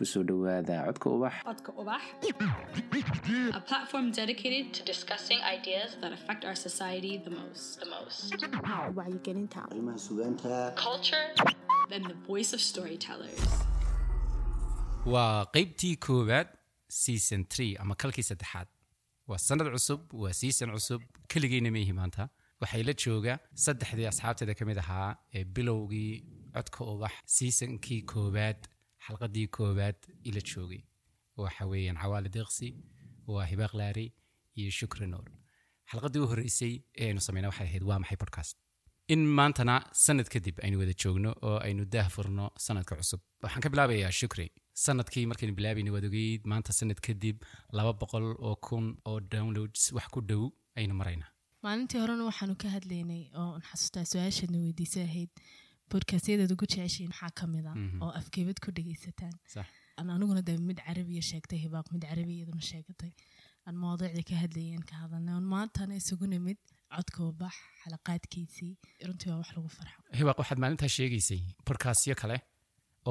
ku 0.00 0.06
soo 0.12 0.22
dhowaada 0.28 0.76
codka 0.88 1.08
ubax. 1.16 1.34
Codka 1.48 1.70
Ubax, 1.80 2.02
a 3.60 3.60
platform 3.70 4.06
dedicated 4.20 4.66
to 4.76 4.80
discussing 4.92 5.38
ideas 5.56 5.90
that 6.02 6.12
affect 6.18 6.42
our 6.48 6.56
society 6.68 7.12
the 7.26 7.32
most. 7.40 7.66
The 7.84 7.88
most. 7.96 8.32
wacyigelinta. 8.98 9.60
Arrimaha 9.72 9.98
sugaanta 10.06 10.52
Culture 10.86 11.26
and 11.96 12.04
the 12.12 12.16
voice 12.30 12.50
of 12.56 12.60
storytellers. 12.70 13.42
waa 15.14 15.44
qeybtii 15.54 15.92
koowaad 16.06 16.48
season 17.02 17.42
tree 17.52 17.72
ama 17.82 17.94
kalkii 18.02 18.24
saddexaad. 18.30 18.68
Waa 19.30 19.38
sanad 19.48 19.68
cusub 19.76 20.00
waa 20.22 20.32
season 20.42 20.68
cusub. 20.76 21.00
Keligeyna 21.32 21.70
maihi 21.76 21.92
maanta. 22.00 22.24
Waxay 22.62 22.82
la 22.88 22.94
jooga 23.04 23.34
saddexdii 23.66 24.08
asxaabteeda 24.12 24.54
ka 24.60 24.64
mid 24.70 24.78
ahaa 24.84 25.08
ee 25.38 25.44
bilowgii 25.56 26.12
codka 26.56 26.80
ubax 26.94 27.14
seasonkii 27.36 28.00
koowaad 28.12 28.60
xalqadii 29.10 29.46
koowaad 29.56 29.98
ila 30.28 30.40
joogay. 30.50 30.82
Waxa 31.42 31.64
weeyaan 31.70 31.98
cawaali 32.02 32.28
deeqsi 32.36 32.68
waa 33.32 33.44
hibaaq 33.50 33.72
laari 33.80 34.06
iyo 34.60 34.70
shukri 34.78 35.06
nuur 35.12 35.26
xalqadii 35.90 36.20
u 36.24 36.26
horreysay 36.30 36.74
ee 37.00 37.06
aynu 37.10 37.20
samayna 37.26 37.48
waxay 37.50 37.66
ahayd 37.68 37.82
waa 37.90 37.98
maxay 38.02 38.16
podcast? 38.24 38.56
In 39.14 39.22
maantana 39.38 39.74
sanad 40.04 40.28
kadib 40.34 40.56
aynu 40.64 40.76
wada 40.82 40.94
joogno 41.02 41.30
oo 41.48 41.58
aynu 41.66 41.82
daah 41.94 42.08
furno 42.14 42.44
sanadka 42.66 42.96
cusub. 43.00 43.20
Waxaan 43.42 43.62
ka 43.64 43.68
bilaabayaa 43.72 44.10
shukri. 44.20 44.46
Sanadkii 44.84 45.24
markaynu 45.30 45.54
bilaabayna 45.58 45.90
waad 45.94 46.04
ogeyd 46.10 46.42
maanta 46.52 46.72
sanad 46.80 47.00
kadib 47.06 47.36
laba 47.76 47.92
boqol 48.00 48.26
oo 48.48 48.56
kun 48.66 48.86
oo 49.10 49.18
downloads 49.32 49.82
wax 49.96 50.06
ku 50.14 50.20
dhow 50.28 50.44
aynu 50.80 50.94
maraynaa. 51.00 51.30
Maalintii 51.64 52.00
horena 52.02 52.24
waxaanu 52.30 52.54
ka 52.62 52.68
hadlaynay 52.76 53.22
oo 53.40 53.50
aan 53.54 53.62
xasuustaa 53.70 54.04
su'aashaadna 54.12 54.58
weydiisa 54.64 55.00
ahayd 55.08 55.30
bodkaastyadaad 55.92 56.52
ugu 56.54 56.66
jeceshiin 56.72 57.08
maxaa 57.12 57.30
ka 57.40 57.46
mid 57.54 57.66
a 57.70 57.72
oo 58.04 58.10
afkeebad 58.20 58.58
ku 58.64 58.70
dhegaysataan 58.76 59.34
aan 59.98 60.10
aniguna 60.14 60.42
de 60.48 60.52
mid 60.68 60.78
carabiya 60.86 61.22
sheegtay 61.30 61.58
hibaaq 61.64 61.86
mid 61.94 62.02
carabiya 62.10 62.36
iyaduna 62.40 62.62
sheegatay. 62.70 63.12
Aan 63.66 63.76
mawduucdii 63.82 64.24
ka 64.30 64.36
hadlayeen 64.42 64.82
ka 64.90 64.94
hadalnay. 65.02 65.34
Oon 65.38 65.44
maantana 65.54 65.94
isugu 66.00 66.26
nimid 66.34 66.56
codka 66.96 67.20
ubax 67.30 67.54
xalaqaadkiisii. 67.82 68.72
Runtii 69.06 69.28
waa 69.30 69.38
wax 69.42 69.50
lagu 69.56 69.68
farxo. 69.76 69.98
Hibaaq 70.20 70.38
waxaad 70.42 70.58
maalintaa 70.62 70.88
sheegaysay 70.96 71.40
podcastyo 71.68 72.14
kale 72.22 72.36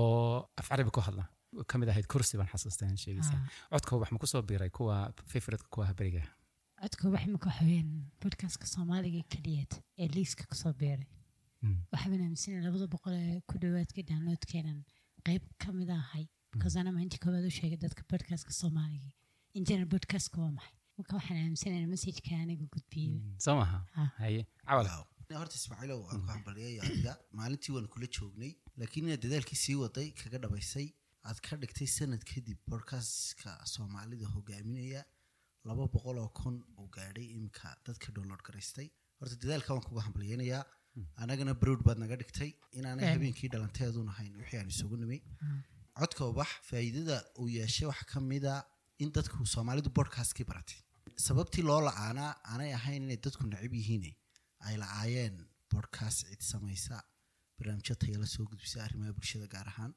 oo 0.02 0.50
af 0.60 0.68
carabi 0.72 0.92
ku 0.96 1.02
hadla. 1.08 1.24
Ka 1.70 1.78
mid 1.82 1.90
ahayd 1.92 2.08
kursi 2.14 2.38
baan 2.40 2.50
xasuustaa 2.54 2.90
sheegaysaa 3.04 3.42
codka 3.74 3.92
ubax 3.98 4.10
ma 4.14 4.18
ku 4.24 4.28
soo 4.32 4.42
biiray? 4.50 4.70
Kuwa 4.78 4.96
favoritka 5.32 5.68
kuwa 5.74 5.94
beriga 6.00 6.24
codka 6.82 7.04
wax 7.14 7.24
imika 7.28 7.48
waxaweyaan 7.50 7.90
bodkastka 8.22 8.66
soomaaliga 8.74 9.22
keliyeed 9.34 9.72
ee 10.02 10.08
liiska 10.16 10.44
ku 10.50 10.56
soo 10.62 10.74
beeray 10.82 11.08
waxaan 11.92 12.22
aaminsanay 12.26 12.62
labada 12.68 12.88
boqol 12.96 13.14
ee 13.24 13.40
ku 13.50 13.56
dhowaadka 13.64 14.02
downloadkeenan 14.12 14.80
qeyb 15.28 15.44
ka 15.64 15.70
mid 15.80 15.90
ahay 16.00 16.26
because 16.54 16.76
ana 16.82 16.92
maalinta 16.96 17.18
koowaad 17.24 17.46
u 17.50 17.54
sheegay 17.60 17.78
dadka 17.86 18.02
bodkastka 18.12 18.52
soomaaliga 18.62 19.12
in 19.58 19.64
general 19.70 19.90
bodkastka 19.96 20.38
waa 20.44 20.52
maxay 20.58 20.76
marka 20.98 21.14
waxaan 21.20 21.38
aaminsanayna 21.44 21.88
messajka 21.94 22.32
aniga 22.44 22.66
gudbiyey 22.76 23.12
soo 23.46 23.56
maha 23.62 23.80
Ah. 24.02 24.10
haye 24.22 24.42
cawal 24.70 24.88
horta 25.40 25.56
ismaaciilow 25.62 26.00
aan 26.10 26.22
ku 26.24 26.28
hambaliyay 26.36 26.76
adiga 26.86 27.14
maalintii 27.40 27.74
waan 27.76 27.88
kula 27.94 28.08
joognay 28.18 28.52
laakiin 28.80 29.06
inaad 29.08 29.22
dadaalkii 29.26 29.60
sii 29.66 29.76
waday 29.84 30.08
kaga 30.22 30.38
dhabaysay 30.44 30.88
aad 31.30 31.40
ka 31.46 31.54
dhigtay 31.62 31.88
sanad 31.98 32.24
kadib 32.32 32.58
bodkastka 32.72 33.52
soomaalida 33.74 34.28
hogaaminaya 34.36 35.02
laba 35.70 35.84
boqol 35.96 36.18
oo 36.24 36.30
kun 36.40 36.56
uu 36.80 36.88
gaadhay 36.96 37.28
iminka 37.36 37.68
dadka 37.88 38.08
download 38.16 38.42
garaystay 38.48 38.88
horta 39.20 39.36
dadaalka 39.44 39.70
waan 39.76 39.86
kuga 39.90 40.02
hambaliyeynayaa 40.08 40.64
anagana 41.24 41.54
browd 41.62 41.82
baad 41.88 41.98
naga 42.04 42.16
dhigtay 42.22 42.52
inaanay 42.80 43.04
Been. 43.06 43.14
habeenkii 43.16 43.50
dhalanteedun 43.54 44.08
ahayn 44.14 44.34
wixii 44.42 44.60
aan 44.62 44.70
isugu 44.74 44.98
nimi. 45.04 45.18
Codka 46.00 46.24
ubax 46.32 46.50
faa'iidada 46.70 47.18
uu 47.42 47.50
yeeshay 47.58 47.88
waxaa 47.92 48.10
ka 48.14 48.20
mida 48.32 48.54
in 49.04 49.10
dadku 49.18 49.46
soomaalidu 49.56 49.90
bodkastkii 50.00 50.46
baratay. 50.52 50.80
Sababtii 51.28 51.64
loo 51.70 51.82
la'aanaa 51.88 52.32
aanay 52.52 52.72
ahayn 52.80 53.02
inay 53.08 53.18
dadku 53.26 53.44
necab 53.52 53.74
yihiine 53.80 54.12
ay 54.68 54.76
la-aayeen 54.82 55.36
bodkast 55.74 56.20
cid 56.30 56.42
samaysa 56.52 56.96
barnaamijyo 57.58 57.96
tayala 58.04 58.28
soo 58.36 58.46
gudbisa 58.52 58.84
arrimaha 58.86 59.12
bulshada 59.18 59.48
gaar 59.54 59.68
ahaan. 59.74 59.92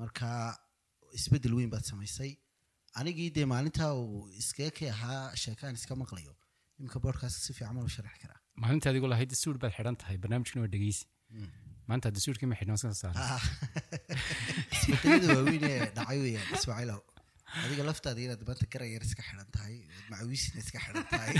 Marka 0.00 0.28
isbeddel 1.18 1.54
weyn 1.58 1.70
baad 1.74 1.84
samaysay. 1.92 2.32
Anigii 3.00 3.30
dee 3.36 3.44
maalintaa 3.52 3.92
uu 4.02 4.28
iskaga 4.40 4.70
ka 4.78 4.86
ahaa 4.94 5.36
sheekaan 5.42 5.74
iska 5.80 5.94
maqlayo. 6.02 6.32
Iminka 6.78 6.98
bodkastka 7.06 7.40
si 7.46 7.52
fiican 7.56 7.74
ma 7.76 7.88
sharaxi 7.96 8.20
karaa 8.24 8.40
maalinta 8.62 8.86
adigu 8.92 9.06
lahayd 9.12 9.30
dasuur 9.34 9.56
baad 9.62 9.72
xidhan 9.78 9.96
tahay 10.02 10.16
barnaamijkuna 10.22 10.62
waa 10.64 10.72
dhegeysi 10.74 11.04
maanta 11.90 12.10
dasuurkii 12.18 12.48
ma 12.52 12.56
xidhnoon 12.60 12.80
soo 12.82 12.92
saaray 13.02 13.26
Ah, 13.34 13.44
isbedelada 14.74 15.26
waaweyn 15.36 15.64
ee 15.72 15.80
dhacay 15.98 16.18
weyaan 16.24 16.48
ismaaciilow 16.58 17.00
adiga 17.64 17.82
laftaada 17.90 18.20
inaad 18.26 18.42
maanta 18.48 18.66
garayar 18.74 19.02
iska 19.08 19.22
xidhan 19.28 19.48
tahay 19.56 19.74
macawiisna 20.10 20.58
iska 20.64 20.78
xidhan 20.84 21.06
tahay. 21.12 21.34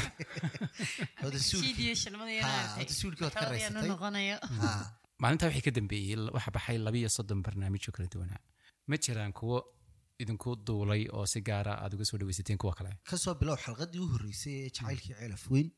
Hada 1.22 1.38
suulkii- 1.50 1.76
Ha, 2.46 2.52
hada 2.80 2.94
suulkii 3.00 3.24
waad 3.26 3.34
ka 3.34 3.40
raysatay. 3.54 3.88
Ha, 4.60 4.70
maalintaa 5.22 5.48
wixii 5.50 5.66
ka 5.68 5.72
dambeeyey 5.78 6.16
waxaa 6.36 6.54
baxay 6.58 6.78
labiyo 6.88 7.08
soddon 7.16 7.40
barnaamijyo 7.46 7.90
kala 7.96 8.08
duwanaa 8.14 8.42
ma 8.90 8.96
jiraan 9.06 9.32
kuwo 9.40 9.58
idinku 10.22 10.50
duulay 10.66 11.02
oo 11.16 11.26
si 11.32 11.40
gaara 11.48 11.72
aad 11.84 11.92
uga 11.96 12.04
soo 12.10 12.18
dhaweysateen 12.20 12.58
kuwa 12.62 12.74
kale? 12.78 12.90
Kasoo 13.10 13.34
bilow 13.40 13.56
xalqadii 13.64 14.00
u 14.04 14.08
horreysay 14.12 14.54
ee 14.64 14.70
jacaylkii 14.76 15.14
ceelaf 15.20 15.44
weyn 15.54 15.68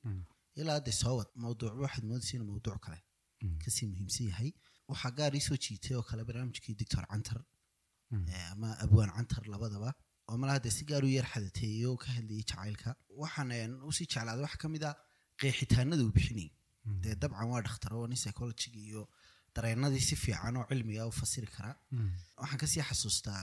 ilaa 0.63 0.77
hadda 0.79 0.93
soo 1.03 1.15
wad 1.19 1.31
mawduucba 1.45 1.81
waxaad 1.87 2.05
moodaysa 2.11 2.33
inuu 2.37 2.49
mawduuc 2.53 2.81
kale. 2.87 2.99
Kasii 3.65 3.87
muhiimsan 3.91 4.27
yahay. 4.31 4.51
Waxaa 4.91 5.13
gaar 5.19 5.33
ii 5.39 5.45
soo 5.49 5.57
jiitay 5.65 5.95
oo 5.99 6.03
kale 6.11 6.23
barnaamijkii 6.29 6.75
doctor 6.81 7.05
cantar. 7.13 7.41
Eh, 8.33 8.53
ama 8.53 8.69
abwaan 8.85 9.11
cantar 9.17 9.45
labadaba. 9.55 9.91
Oo 10.29 10.37
malaha 10.43 10.59
dee 10.65 10.71
si 10.79 10.85
gaar 10.91 11.05
u 11.09 11.11
yar 11.17 11.27
xadateeyey 11.33 11.85
oo 11.91 11.97
ka 12.03 12.09
hadlayay 12.17 12.45
jacaylka. 12.51 12.91
Waxaan 13.23 13.51
een, 13.53 13.73
u 13.89 13.91
sii 13.97 14.07
jeclaaday 14.13 14.43
waxa 14.47 14.59
ka 14.63 14.69
mid 14.75 14.85
a 14.89 14.91
qeexitaanada 15.41 16.03
uu 16.07 16.13
bixinayay 16.17 16.51
dee 17.03 17.15
dabcan 17.23 17.49
waa 17.53 17.63
dhakhtar 17.67 17.93
oo 17.99 18.07
nin 18.11 18.17
psychologiga 18.23 18.81
iyo 18.91 19.03
dareenadii 19.55 20.01
si 20.09 20.17
fiican 20.25 20.57
oo 20.61 20.67
cilmiga 20.71 21.07
u 21.11 21.13
fasiri 21.21 21.47
kara. 21.57 21.73
Waxaan 22.43 22.59
ka 22.63 22.67
sii 22.73 22.83
xasuustaa 22.89 23.43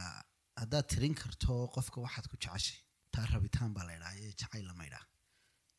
haddaad 0.61 0.85
tirin 0.91 1.15
karto 1.21 1.53
qofka 1.75 1.97
waxaad 2.05 2.25
ku 2.31 2.35
jeceshay 2.43 2.79
taa 3.13 3.25
rabitaan 3.33 3.71
baa 3.75 3.85
la 3.87 3.93
idhaha 3.97 4.15
jacayl 4.41 4.65
lama 4.71 4.83
idhaha 4.89 5.05
Eh, 5.05 5.24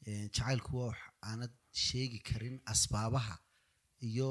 jacaylku 0.05 0.71
waa 0.79 0.87
wax 0.91 0.99
aanad 1.31 1.53
sheegi 1.87 2.19
karin 2.29 2.57
asbaabaha 2.73 3.37
iyo 4.09 4.31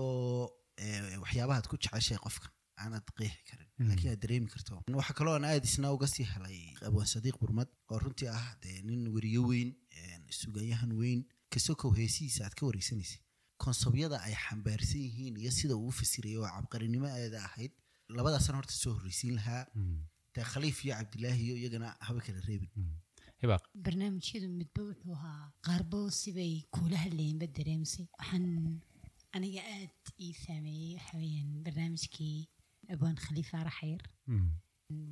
eh, 0.78 1.20
waxyaabahaad 1.24 1.68
ku 1.72 1.76
jeceshay 1.84 2.18
qofka 2.26 2.48
aanad 2.84 3.06
qeexi 3.18 3.44
karin. 3.50 3.70
Laakiin 3.90 4.12
aad 4.14 4.22
dareemi 4.24 4.48
karto. 4.54 4.82
Waxaa 5.00 5.14
kaloo 5.20 5.34
aan 5.36 5.46
aad 5.52 5.64
isna 5.70 5.92
uga 5.96 6.08
sii 6.08 6.24
helay 6.34 6.58
abwaan 6.88 7.08
sadiiq 7.14 7.38
burmad 7.42 7.70
oo 7.92 8.00
runtii 8.04 8.28
ah 8.40 8.48
dee 8.64 8.78
nin 8.90 9.08
weriyo 9.16 9.42
weyn 9.52 9.70
eh, 9.98 10.20
sugayahan 10.40 10.92
weyn. 11.02 11.22
Kasokow 11.54 11.92
heesihiisa 12.00 12.42
aad 12.46 12.56
ka 12.60 12.66
wareysanaysay 12.70 13.22
konsobyada 13.64 14.18
ay 14.28 14.36
xambaarsan 14.46 15.00
yihiin 15.08 15.36
iyo 15.42 15.52
sida 15.58 15.74
uu 15.76 15.88
u 15.92 15.98
fasirayay 16.00 16.38
oo 16.42 16.48
cabqarinimo 16.56 17.08
aada 17.08 17.40
ahayd 17.48 17.72
labadaasna 18.18 18.58
horta 18.60 18.74
soo 18.84 18.94
horreysiin 18.98 19.36
lahaa. 19.40 19.64
Dee 20.36 20.44
khaliif 20.54 20.78
iyo 20.86 20.94
cabdilaahi 21.00 21.44
iyo 21.48 21.56
iyagana 21.62 21.88
haba 22.08 22.20
kala 22.26 22.40
reebin. 22.48 22.72
Hibaaq 22.76 23.05
barnaamijyadu 23.86 24.48
midba 24.60 24.82
wuxuu 24.90 25.14
ahaa 25.20 25.52
qaarbo 25.68 26.00
sibay 26.20 26.54
kuula 26.76 26.98
hadlayeenba 27.06 27.48
dareemisay 27.58 28.06
waxaan 28.20 28.48
aniga 29.36 29.62
aad 29.76 29.96
ii 30.26 30.34
saameeyey 30.46 30.94
waxa 30.98 31.18
weeyaan 31.22 31.52
barnaamijkii 31.66 32.38
abwaan 32.94 33.16
khaliifa 33.26 33.56
araxayr 33.64 34.02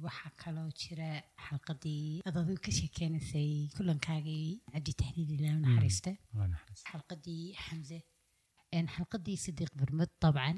waxaa 0.05 0.31
kaloo 0.43 0.69
jira 0.81 1.09
xalqadii 1.45 2.21
ad 2.27 2.35
adigu 2.41 2.59
ka 2.65 2.71
sheekeynaysay 2.79 3.51
kulankaagii 3.77 4.47
cabdi 4.73 4.93
tahliil 5.01 5.31
ilaa 5.37 5.57
naxariista 5.65 6.11
xalqadii 6.89 7.43
xamse 7.65 7.97
xalqadii 8.95 9.37
sidiiq 9.45 9.71
burmad 9.79 10.11
dabcan 10.23 10.57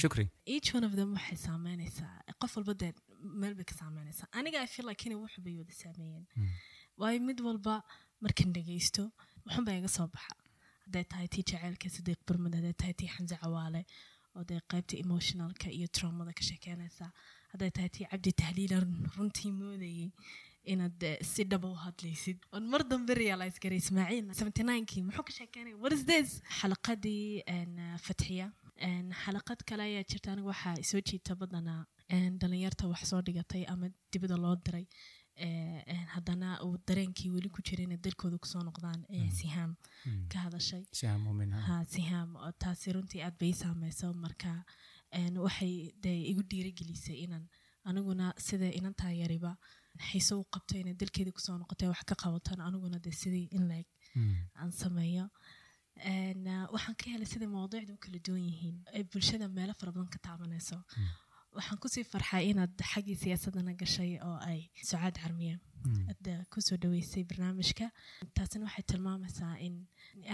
shukri 0.00 0.24
each 0.54 0.68
one 0.76 0.86
of 0.88 0.94
them 0.98 1.10
waxay 1.18 1.38
saameynaysaa 1.46 2.14
qof 2.42 2.52
walba 2.56 2.74
dee 2.82 2.92
meel 3.42 3.54
bay 3.58 3.64
ka 3.70 3.74
saameynaysaa 3.80 4.28
aniga 4.38 4.62
i 4.62 4.66
feel 4.74 4.86
like 4.88 5.02
inay 5.08 5.18
wax 5.24 5.34
bay 5.46 5.54
wada 5.60 5.72
saameeyeen. 5.82 6.24
Waayo 7.00 7.20
mid 7.28 7.40
walba 7.46 7.82
markan 8.24 8.52
dhegaysto 8.56 9.04
waxunbaa 9.46 9.76
iga 9.80 9.88
soo 9.88 10.06
baxa. 10.14 10.34
Hadday 10.86 11.04
tahay 11.12 11.28
tii 11.34 11.44
jaceylka 11.50 11.88
sadiiq 11.96 12.20
burmad 12.28 12.54
hadday 12.58 12.72
tahay 12.80 12.94
tii 13.00 13.10
xamse 13.16 13.36
cawaale 13.42 13.82
oo 14.36 14.44
dee 14.48 14.60
qaybta 14.72 14.94
emotionalka 15.04 15.68
iyo 15.78 15.86
traumada 15.96 16.32
ka 16.38 16.42
sheekeynaysa. 16.48 17.06
Hadday 17.52 17.70
tahay 17.76 17.88
tii 17.96 18.06
cabdi 18.12 18.32
tahliila 18.42 18.76
runtii 19.16 19.52
moodayay 19.60 20.10
inaad 20.72 21.02
si 21.22 21.44
dhaba 21.50 21.68
u 21.70 21.76
hadlaysid. 21.86 22.38
Oon 22.52 22.64
mar 22.72 22.82
dambe 22.90 23.14
realize 23.14 23.58
garay 23.62 23.78
ismaaciil. 23.84 24.24
79kii 24.40 25.02
muxuu 25.08 25.24
ka 25.28 25.32
sheekeynaya 25.38 25.76
what 25.82 25.92
is 25.96 26.04
this? 26.12 26.28
Xalaqadii 26.60 27.42
fatxiya 28.06 28.48
xalaqad 29.22 29.60
kale 29.68 29.82
ayaa 29.90 30.04
jirta 30.10 30.32
aniga 30.32 30.48
waxaa 30.52 30.74
isoo 30.84 31.00
jiita 31.08 31.34
badanaa 31.42 31.82
dhalinyarta 32.10 32.88
wax 32.92 33.04
soo 33.10 33.20
dhigatay 33.22 33.64
ama 33.72 33.88
dibada 34.12 34.36
loo 34.36 34.56
diray 34.66 34.86
haddana 36.14 36.48
uu 36.64 36.76
dareenkii 36.88 37.30
weli 37.34 37.48
ku 37.54 37.60
jira 37.62 37.82
inay 37.84 37.98
dalkooda 38.06 38.38
ku 38.38 38.46
soo 38.52 38.62
noqdaan 38.68 39.00
ee 39.16 39.28
sihaam 39.38 39.72
ka 40.32 40.38
hadashay. 40.46 40.82
Sihaam 41.94 42.30
taasi 42.62 42.92
runtii 42.96 43.22
aad 43.26 43.36
bay 43.40 43.52
saameyso. 43.62 44.12
Marka 44.24 44.52
waxay 45.46 45.74
dee 46.04 46.18
igu 46.30 46.42
dhiirigelisay 46.50 47.18
inaan 47.26 47.44
aniguna 47.88 48.32
sida 48.46 48.68
inantaa 48.78 49.12
yariba 49.22 49.52
xiise 50.08 50.34
u 50.40 50.44
qabto 50.54 50.78
inay 50.82 50.94
dalkeedii 51.00 51.32
ku 51.36 51.40
soo 51.46 51.58
noqotay 51.58 51.88
wax 51.92 52.02
ka 52.10 52.14
qabataan 52.22 52.60
aniguna 52.68 52.98
dee 53.04 53.12
sidii 53.22 53.46
in 53.56 53.64
laeg 53.70 53.86
aan 54.60 54.72
sameeyo. 54.82 55.26
Waxaan 56.74 56.96
ka 57.00 57.06
helay 57.12 57.26
sidai 57.32 57.48
mawduucda 57.56 57.92
u 57.96 57.98
kala 58.04 58.18
duwan 58.26 58.42
yihiin 58.48 58.76
bulshada 59.12 59.46
meelo 59.58 59.74
fara 59.80 59.92
badan 59.92 60.10
ka 60.14 60.18
taabanayso 60.26 60.78
waxaan 61.58 61.78
ku 61.82 61.88
sii 61.94 62.04
farxay 62.12 62.44
inaad 62.52 62.74
xaggii 62.92 63.16
siyaasadana 63.24 63.72
gashay 63.80 64.12
oo 64.28 64.36
ay 64.50 64.60
sucaad 64.90 65.16
carmiye 65.22 65.54
aad 66.10 66.26
ku 66.52 66.58
soo 66.66 66.76
dhaweysay 66.82 67.22
barnaamijka. 67.30 67.86
Taasina 68.36 68.64
waxay 68.68 68.84
tilmaamaysaa 68.90 69.54
in 69.66 69.74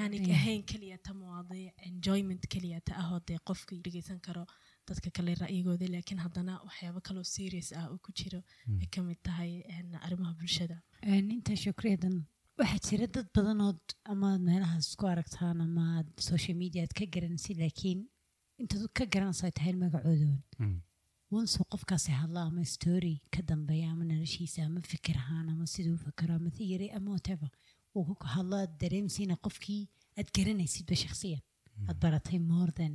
aanay 0.02 0.20
ahayn 0.38 0.62
keliya 0.70 0.96
ta 1.06 1.12
mawaadiic 1.20 1.72
enjoyment 1.90 2.42
keliya 2.52 2.78
ta 2.86 2.92
ahoo 3.02 3.20
dee 3.28 3.38
qofka 3.48 3.72
dhegeysan 3.84 4.20
karo 4.26 4.44
dadka 4.88 5.08
kale 5.16 5.32
ra'yigooda 5.42 5.86
laakiin 5.94 6.20
haddana 6.24 6.52
waxyaabo 6.68 7.00
kaloo 7.08 7.24
serious 7.36 7.68
ah 7.80 7.86
oo 7.92 7.98
ku 8.04 8.10
jiro 8.18 8.40
ay 8.82 8.86
ka 8.94 9.00
mid 9.08 9.20
tahay 9.28 9.52
arrimaha 10.06 10.32
bulshada. 10.40 10.76
Een, 11.12 11.26
intaa 11.36 11.56
shukriyadan 11.64 12.16
waxaa 12.60 12.80
jira 12.88 13.06
dad 13.14 13.28
badanood 13.36 13.80
ama 14.12 14.26
aad 14.34 14.42
meelahaas 14.48 14.88
ku 15.00 15.04
aragtaan 15.12 15.58
ama 15.66 15.84
aad 15.98 16.08
social 16.30 16.56
media 16.62 16.80
aad 16.84 16.94
ka 16.98 17.04
garanaysid 17.14 17.56
laakiin 17.62 18.00
intaad 18.62 18.82
ka 18.98 19.04
garanayso 19.14 19.44
ay 19.48 19.54
tahay 19.58 19.74
magacoodoon 19.82 20.36
wansuu 21.32 21.64
qofkaasi 21.72 22.10
hadla 22.20 22.40
ama 22.48 22.64
story 22.74 23.14
ka 23.34 23.40
dambeeya 23.50 23.90
ama 23.92 24.04
noloshiisa 24.10 24.64
ama 24.68 24.80
fikir 24.92 25.16
ahaan 25.22 25.48
ama 25.52 25.66
siduu 25.74 25.96
fakero 26.04 26.34
ama 26.40 26.50
theory 26.58 26.88
ama 26.96 27.10
whatever 27.16 27.50
uu 27.96 28.14
ku 28.20 28.26
hadlo 28.34 28.56
aad 28.62 28.72
dareemsiina 28.82 29.36
qofkii 29.46 29.82
aad 30.18 30.28
garanaysidba 30.36 30.94
shakhsiyan. 31.02 31.40
Aad 31.88 31.98
baratay 32.04 32.38
more 32.52 32.72
than 32.80 32.94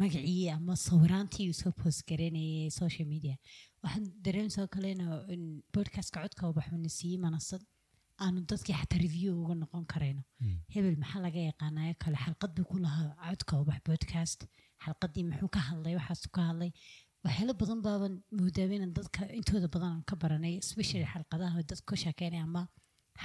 magacii 0.00 0.50
ama 0.56 0.74
sawiraantii 0.86 1.48
uu 1.50 1.58
soo 1.62 1.72
post 1.80 2.00
garanayay 2.10 2.70
social 2.80 3.06
media. 3.14 3.36
Waxaan 3.82 4.04
dareemsoo 4.26 4.66
kalena 4.74 5.06
in 5.34 5.42
podcastka 5.76 6.22
codka 6.24 6.48
ubaxuna 6.52 6.88
siiyey 6.98 7.18
manasad 7.26 7.62
aanu 8.24 8.40
dadkii 8.50 8.76
xataa 8.80 9.00
review 9.06 9.32
uga 9.44 9.54
noqon 9.62 9.84
karayno. 9.92 10.22
Hebel 10.74 10.96
maxaa 11.02 11.20
laga 11.26 11.40
yaqaanayo 11.50 11.94
kale 12.04 12.16
xalqad 12.24 12.50
buu 12.56 12.64
ku 12.70 12.78
lahaa 12.84 13.10
codka 13.30 13.60
ubax 13.62 13.80
podcast. 13.90 14.40
Xalqadii 14.84 15.24
muxuu 15.30 15.48
ka 15.56 15.60
hadlay 15.68 15.94
waxaasuu 15.98 16.30
ka 16.36 16.42
hadlay 16.48 16.70
waxyaalo 17.26 17.52
badan 17.62 17.80
baaban 17.86 18.14
moodaaba 18.40 18.72
inaan 18.78 18.92
dadka 18.98 19.20
intooda 19.38 19.68
badan 19.74 19.90
aan 19.94 20.02
ka 20.10 20.14
baranay 20.22 20.54
especially 20.64 21.06
xalqadaha 21.12 21.62
dadka 21.70 21.86
ka 21.90 21.96
sheekeynaya 22.04 22.42
ama 22.48 22.62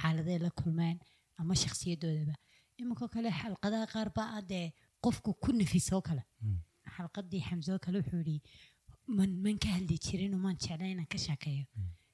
xaaladee 0.00 0.38
la 0.44 0.50
kulmeen 0.60 0.96
ama 1.40 1.54
shakhsiyadoodaba 1.62 2.34
iminkoo 2.80 3.08
kale 3.14 3.28
xalqadaha 3.40 3.86
qaar 3.94 4.08
baa 4.18 4.28
ah 4.38 4.42
dee 4.52 4.66
qofku 5.04 5.30
ku 5.44 5.50
nafisoo 5.60 6.00
kale 6.08 6.22
xalqadii 6.96 7.42
xamsoo 7.48 7.78
kale 7.84 7.96
wuxuu 8.00 8.20
yidhi 8.22 8.38
man 9.18 9.30
man 9.44 9.56
ka 9.62 9.68
hadli 9.76 9.96
jirin 10.06 10.34
maan 10.44 10.56
jeclay 10.64 10.90
inaan 10.94 11.08
ka 11.14 11.18
sheekeeyo 11.26 11.64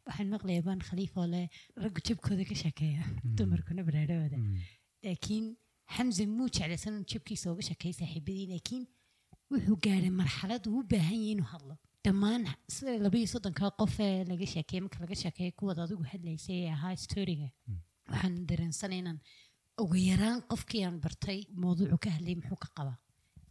waxaan 0.06 0.28
maqlayaa 0.34 0.64
baan 0.68 0.80
khaliif 0.88 1.12
oo 1.20 1.26
leh 1.34 1.46
raggu 1.82 2.00
jabkooda 2.08 2.44
ka 2.50 2.54
sheekeeya 2.62 3.02
dumarkuna 3.38 3.82
baraarahooda 3.88 4.38
laakiin 5.04 5.46
xamse 5.94 6.22
muu 6.36 6.48
jeclaysan 6.56 6.94
jabkiisa 7.10 7.46
uga 7.52 7.62
sheekeeyo 7.68 7.94
saaxiibadii 8.00 8.46
laakiin 8.52 8.84
wuxuu 9.52 9.76
gaadhay 9.86 10.10
marxalad 10.20 10.64
uu 10.70 10.78
u 10.80 10.86
baahan 10.92 11.18
yahay 11.20 11.32
inuu 11.34 11.48
hadlo. 11.54 11.74
Dhammaan 12.04 12.42
sida 12.74 12.92
laba 13.04 13.16
iyo 13.20 13.28
soddonka 13.34 13.70
qof 13.80 13.94
ee 14.06 14.24
laga 14.30 14.46
sheekeeyey 14.54 14.82
marka 14.84 14.98
laga 15.04 15.16
sheekeeyo 15.22 15.52
kuwaad 15.58 15.78
adigu 15.84 16.04
hadlaysay 16.12 16.58
ee 16.64 16.70
ahaa 16.76 16.94
storiga 17.04 17.48
waxaan 18.10 18.34
dareensanay 18.48 18.98
inaan 19.02 19.18
ugu 19.82 19.96
yaraan 20.10 20.38
qofkii 20.50 20.82
aan 20.86 20.96
bartay 21.04 21.38
mawduucu 21.62 21.98
ka 22.04 22.10
hadlayay 22.16 22.36
muxuu 22.40 22.58
ka 22.64 22.68
qabaa? 22.78 22.98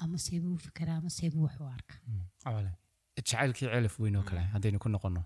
Ama 0.03 0.17
seebuu 0.25 0.53
u 0.57 0.63
fikiraa 0.67 0.97
ama 1.01 1.09
seebuu 1.17 1.43
wax 1.47 1.55
u 1.63 1.67
arka? 1.77 1.95
Awale. 2.49 2.71
jacaylkii 3.17 3.67
celif 3.73 3.95
weyn 4.01 4.15
oo 4.19 4.23
kale 4.29 4.41
haddaynu 4.53 4.79
ku 4.83 4.89
noqono 4.95 5.21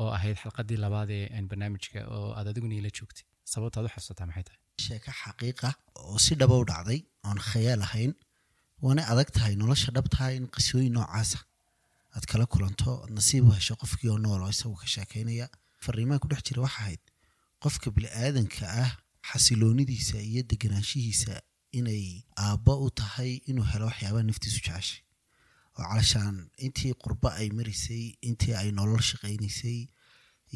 oo 0.00 0.10
ahayd 0.16 0.36
xalqadii 0.42 0.78
labaad 0.84 1.10
ee 1.16 1.42
barnaamijka 1.50 1.98
oo 2.16 2.28
aad 2.38 2.46
adiguna 2.52 2.74
ila 2.80 2.90
joogtay. 2.98 3.24
Sababtaad 3.52 3.84
u 3.86 3.90
xasuusataa 3.94 4.26
maxay 4.30 4.44
tahay? 4.48 4.60
Sheeko 4.84 5.10
xaqiiqa 5.22 5.68
oo 6.00 6.18
si 6.24 6.34
dhaba 6.40 6.54
u 6.62 6.64
dhacday 6.70 7.00
oon 7.28 7.38
khayaal 7.50 7.82
ahayn 7.88 8.12
waana 8.82 9.02
adag 9.12 9.30
tahay 9.32 9.54
nolosha 9.56 9.92
dhabtaha 9.96 10.32
in 10.38 10.46
qisooyin 10.54 10.92
noocaasa 10.96 11.38
aad 12.16 12.24
kala 12.30 12.46
kulanto 12.46 12.90
aad 13.02 13.10
nasiib 13.18 13.44
u 13.48 13.52
hesho 13.56 13.74
qofkii 13.82 14.10
oo 14.12 14.18
nool 14.18 14.42
oo 14.42 14.50
isagu 14.54 14.76
ka 14.82 14.86
sheekaynaya. 14.86 15.46
Fariimaha 15.84 16.20
ku 16.22 16.28
dhex 16.28 16.42
jira 16.48 16.62
waxa 16.62 16.80
ahayd 16.82 17.02
qofka 17.62 17.90
bini'aadanka 17.96 18.64
ah 18.84 18.90
xasiloonidiisa 19.30 20.18
iyo 20.20 20.42
deganaanshihiisa 20.50 21.34
inay 21.78 22.24
aabba 22.44 22.74
u 22.84 22.90
tahay 22.90 23.32
inuu 23.50 23.66
helo 23.72 23.86
waxyaabaha 23.90 24.22
naftiisu 24.28 24.60
jeceshay 24.66 25.00
oo 25.78 25.84
calashaan 25.90 26.36
intii 26.66 26.94
qurbo 27.02 27.28
ay 27.40 27.48
marisay 27.58 28.04
intii 28.28 28.54
ay 28.60 28.68
nolol 28.78 29.02
shaqaynaysay 29.10 29.78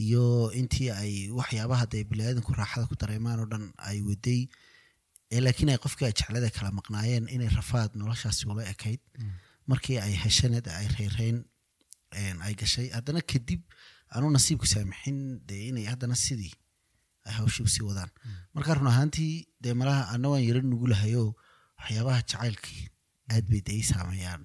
iyo 0.05 0.25
intii 0.61 0.91
ay 1.01 1.13
waxyaabaha 1.39 1.85
dee 1.93 2.05
biniaadanku 2.11 2.53
raaxada 2.61 2.87
ku 2.91 2.95
dareemaan 3.01 3.41
oo 3.43 3.49
dhan 3.53 3.65
ay 3.89 3.99
waday 4.09 4.41
laakiin 5.47 5.71
ay 5.75 5.79
qofkii 5.85 6.09
jeclada 6.21 6.49
kala 6.57 6.71
maqnaayeen 6.79 7.27
inay 7.35 7.49
rafaad 7.59 7.91
noloshaasi 8.01 8.47
ula 8.53 8.65
ekayd. 8.75 9.01
Markii 9.71 9.99
ay 10.01 10.15
heshaneed 10.25 10.67
ay 10.81 10.87
reyreen 10.97 11.45
een, 12.21 12.39
ay 12.47 12.55
gashay 12.61 12.89
haddana 12.97 13.21
kadib 13.33 13.63
aanu 14.15 14.31
nasiibku 14.37 14.67
saamixin 14.67 15.19
dee 15.49 15.63
inay 15.71 15.85
haddana 15.93 16.17
sidii 16.17 16.53
ay 17.27 17.33
hawshii 17.39 17.65
u 17.69 17.69
sii 17.75 17.85
wadaan. 17.89 18.11
Marka 18.55 18.75
run 18.75 18.87
ahaantii 18.93 19.35
dee 19.61 19.75
malaha 19.81 20.03
ana 20.15 20.29
waan 20.33 20.45
yaro 20.49 20.61
nugulahayoo 20.71 21.31
waxyaabaha 21.79 22.23
jacaylkii 22.31 22.85
aad 23.33 23.45
bay 23.51 23.61
dee 23.67 23.77
ii 23.81 23.87
saameeyaan. 23.93 24.43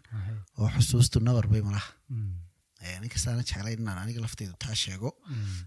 Oo 0.60 0.68
xusuustu 0.76 1.20
nabar 1.28 1.48
bay 1.48 1.62
malaha. 1.70 1.92
Ee, 2.84 3.00
ninkastaana 3.00 3.44
jeclay 3.48 3.74
inaan 3.80 3.98
aniga 4.04 4.20
lafteydu 4.26 4.54
taa 4.64 4.76
sheego. 4.84 5.10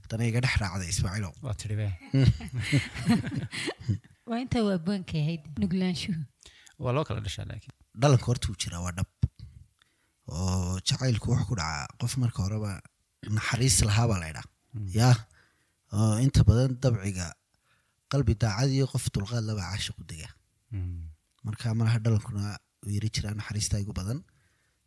Haddana 0.02 0.24
iga 0.28 0.40
dhex 0.44 0.56
raacday 0.60 0.88
ismaaciilow 0.94 1.32
waa 4.26 4.26
tidhi 4.26 4.26
be 4.26 4.31
waa 4.31 4.40
intaa 4.44 4.62
waa 4.69 4.75
abwaanka 4.75 5.19
ahayd 5.23 5.43
nuglaanshuhu 5.62 6.20
waa 6.78 6.93
loo 6.93 7.05
kala 7.05 7.20
dhashaa 7.20 7.44
laakiin. 7.50 7.75
Dhalanka 8.00 8.26
horta 8.26 8.49
uu 8.50 8.56
jiraa 8.62 8.81
waa 8.81 8.93
dhab. 8.99 9.06
Oo 10.28 10.78
jacaylku 10.88 11.31
wuxuu 11.31 11.46
ku 11.49 11.55
dhacaa 11.56 11.87
qof 12.00 12.17
marka 12.17 12.43
horeba 12.43 12.70
naxariis 13.37 13.78
lahaabaa 13.88 14.20
la 14.23 14.28
ydhaa 14.32 14.49
yaa 14.99 15.17
oo 15.93 16.19
inta 16.19 16.44
badan 16.49 16.70
dabciga 16.82 17.26
qalbi 18.12 18.32
daacad 18.43 18.70
iyo 18.70 18.87
qof 18.93 19.05
dulqaad 19.14 19.44
laba 19.49 19.62
caashiq 19.70 19.96
u 20.00 20.05
dega 20.12 20.28
marka 21.46 21.75
malaha 21.75 21.99
dhalankuna 22.05 22.43
uu 22.84 22.90
yari 22.96 23.08
jiraa 23.17 23.34
naxariista 23.38 23.78
igu 23.78 23.93
badan. 23.93 24.20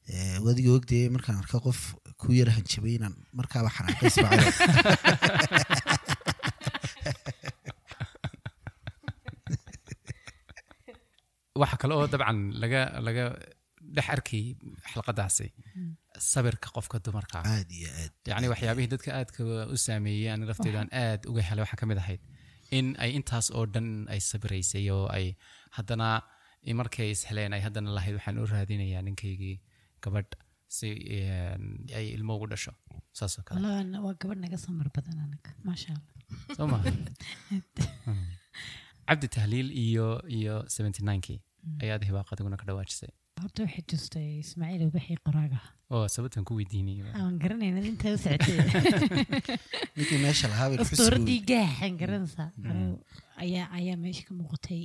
Ee, 0.10 0.38
wadiga 0.46 0.72
ogdee 0.74 1.10
markaan 1.16 1.38
arka 1.38 1.60
qof 1.66 1.80
ku 2.18 2.34
yara 2.34 2.52
hanjabay 2.58 2.94
inaan 2.98 3.16
markaaba 3.40 3.70
xanaaqay 3.76 4.10
waxa 11.62 11.78
kale 11.82 11.94
oo 12.00 12.08
dabcan 12.14 12.40
laga 12.62 12.82
laga 13.08 13.26
dhex 13.96 14.08
arkay 14.16 14.44
xalqadaasi. 14.92 15.48
Sabirka 16.32 16.68
qofka 16.76 16.98
dumarka. 17.06 17.40
Aad 17.54 17.70
iyo 17.78 17.90
aad. 18.02 18.14
Yacni 18.32 18.48
waxyaabihii 18.54 18.92
dadka 18.96 19.10
aadka 19.20 19.42
u 19.74 19.78
saameeyey 19.86 20.30
ani 20.34 20.50
lafteedaan 20.50 20.90
aad 21.06 21.22
uga 21.32 21.42
helay 21.50 21.64
waxaa 21.66 21.82
ka 21.82 21.90
mid 21.92 22.00
ahayd. 22.04 22.22
In 22.78 22.88
ay 23.04 23.12
intaas 23.18 23.48
oo 23.58 23.66
dhan 23.74 23.88
ay 24.14 24.20
sabiraysay 24.30 24.86
oo 24.98 25.06
ay 25.18 25.26
haddana 25.78 26.10
markay 26.80 27.10
isheleen 27.16 27.54
ay 27.56 27.62
haddana 27.68 27.96
lahayd 27.98 28.16
waxaan 28.20 28.42
u 28.44 28.46
raadinayaa 28.54 29.04
ninkaygii 29.08 29.56
gabadh 30.04 30.34
si 30.78 30.90
ay 32.00 32.06
ilmo 32.18 32.32
ugu 32.38 32.48
dhasho. 32.52 32.74
Saasoo 33.20 33.44
kale. 33.48 33.60
Waa 34.06 34.16
gabadh 34.22 34.42
naga 34.46 34.58
samar 34.66 34.88
badan 34.96 35.18
anaga 35.26 35.52
maasha 35.68 35.90
allah. 35.98 36.16
Soo 36.58 36.68
ma. 36.72 36.78
Cabdi 39.10 39.28
tahliil 39.36 39.70
iyo 39.86 40.08
iyo 40.38 40.56
seventy 40.74 41.02
ninekii 41.08 41.40
ayaad 41.84 42.04
hibaaq 42.10 42.30
adiguna 42.36 42.58
ka 42.62 42.66
dhawaajisay 42.70 43.12
horta 43.42 43.60
waxay 43.66 43.84
tustay 43.92 44.28
ismaaciil 44.46 44.84
ubaxii 44.90 45.18
qoraaga 45.28 45.60
oo 45.96 46.06
sababtan 46.16 46.44
ku 46.48 46.54
weydiinayay 46.60 47.12
aan 47.22 47.36
garanayna 47.44 47.82
intaa 47.92 48.14
u 48.16 48.20
socotay 48.24 48.58
ninkii 49.98 50.20
meesha 50.26 50.48
lahaa 50.54 50.68
bay 50.72 50.80
ustuuradii 50.86 51.40
gaaxan 51.52 51.94
garanaysaa 52.02 52.50
ayaa 53.46 53.68
ayaa 53.80 53.98
meesha 54.06 54.24
ka 54.30 54.34
muuqatay 54.40 54.82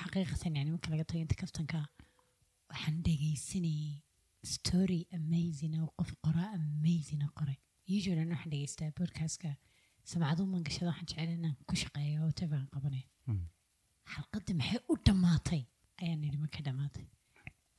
xaqiiqatan 0.00 0.56
yani 0.58 0.70
marka 0.74 0.88
laga 0.94 1.04
tago 1.10 1.20
inta 1.26 1.36
kaftanka 1.42 1.78
waxaan 2.70 2.96
dhegaysanayay 3.06 3.94
story 4.54 5.00
amazing 5.18 5.74
oo 5.82 5.88
qof 6.00 6.10
qoraa 6.26 6.50
amazing 6.58 7.22
oo 7.26 7.32
qoray 7.40 7.58
usually 7.96 8.20
ana 8.24 8.34
waxaan 8.34 8.50
dhegaystaa 8.54 8.90
podcastka 9.00 9.50
samcadu 10.10 10.42
mangashada 10.54 10.90
waxaan 10.92 11.08
jecel 11.10 11.30
inaan 11.38 11.56
ku 11.68 11.74
shaqeeyo 11.82 12.18
oo 12.26 12.32
tabaan 12.40 12.66
qabanayo 12.74 13.06
xalqadda 14.14 14.52
maxay 14.60 14.80
u 14.90 14.92
dhammaatay? 15.06 15.62
Ayaan 16.02 16.20
nidhi 16.24 16.38
ma 16.44 16.48
ka 16.54 16.60
dhammaatay. 16.68 17.04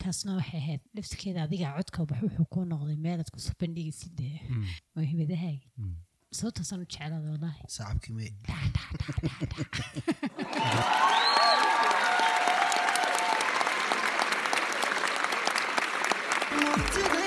Taasna 0.01 0.31
waxay 0.39 0.59
ahayd 0.63 0.81
lafsikeeda 0.95 1.39
adiga 1.47 1.67
codka 1.77 1.99
bax 2.09 2.19
wuxuu 2.25 2.47
kuu 2.53 2.65
noqday 2.71 2.97
meelaad 3.05 3.29
ku 3.33 3.39
soo 3.45 3.55
bandhigaysid 3.61 4.13
dee 4.19 4.35
mawhibadahaagi 4.95 5.67
sababtaasaan 6.39 6.81
u 6.83 6.87
jeclaada 6.93 7.17
wallaahi. 7.33 7.61
Sacabkii 7.77 8.13
me 8.17 8.25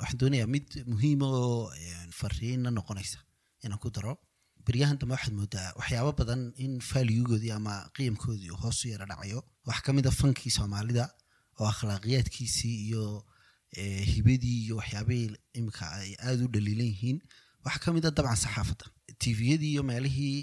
waxaan 0.00 0.18
doonayaa 0.22 0.46
mid 0.54 0.66
muhiima 0.92 1.26
oo 1.26 1.70
een, 1.72 2.10
fariina 2.20 2.70
noqonaysa 2.78 3.18
inaan 3.64 3.80
ku 3.84 3.90
daro. 3.96 4.14
Beryahan 4.66 4.98
dambe 5.00 5.14
waxaad 5.16 5.34
moodaa 5.40 5.68
waxyaabo 5.78 6.12
badan 6.20 6.40
in 6.64 6.72
faaliyugoodii 6.90 7.52
ama 7.58 7.74
qiyamkoodii 7.96 8.50
uu 8.52 8.60
hoos 8.62 8.78
u 8.84 8.88
yara 8.92 9.06
dhacayo. 9.10 9.40
Waxaa 9.66 9.84
ka 9.86 9.92
mid 9.96 10.06
a 10.06 10.12
fankii 10.20 10.50
soomaalida 10.58 11.04
oo 11.60 11.66
akhlaaqiyaadkiisii 11.72 12.76
iyo 12.86 13.04
eh, 13.80 14.02
hibadii 14.12 14.58
iyo 14.64 14.74
waxyaabihii 14.80 15.36
imika 15.58 15.84
ay 16.00 16.10
aada 16.26 16.42
u 16.46 16.48
dhaliilan 16.54 16.86
yihiin. 16.92 17.18
Waxaa 17.64 17.82
ka 17.84 17.92
mid 17.96 18.04
a 18.06 18.10
dabcan 18.16 18.36
saxaafadda. 18.44 18.86
Tviyadii 19.22 19.72
iyo 19.74 19.82
meelihii 19.90 20.38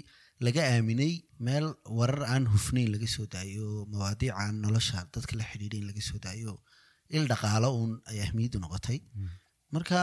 laga 0.46 0.62
aaminay 0.72 1.14
meel 1.46 1.66
warar 1.98 2.22
aan 2.32 2.44
hufnayn 2.52 2.90
laga 2.94 3.08
soo 3.14 3.26
daayo 3.34 3.86
mawaadiic 3.92 4.34
aan 4.42 4.54
nolosha 4.64 4.98
dadka 5.14 5.34
la 5.38 5.44
xidhiidhayn 5.50 5.86
laga 5.90 6.02
soo 6.08 6.18
daayo 6.26 6.52
il 7.16 7.24
dhaqaalo 7.30 7.68
uun 7.78 7.92
ay 8.10 8.18
ahmiyaddu 8.26 8.58
noqotay 8.64 8.98
marka 9.74 9.98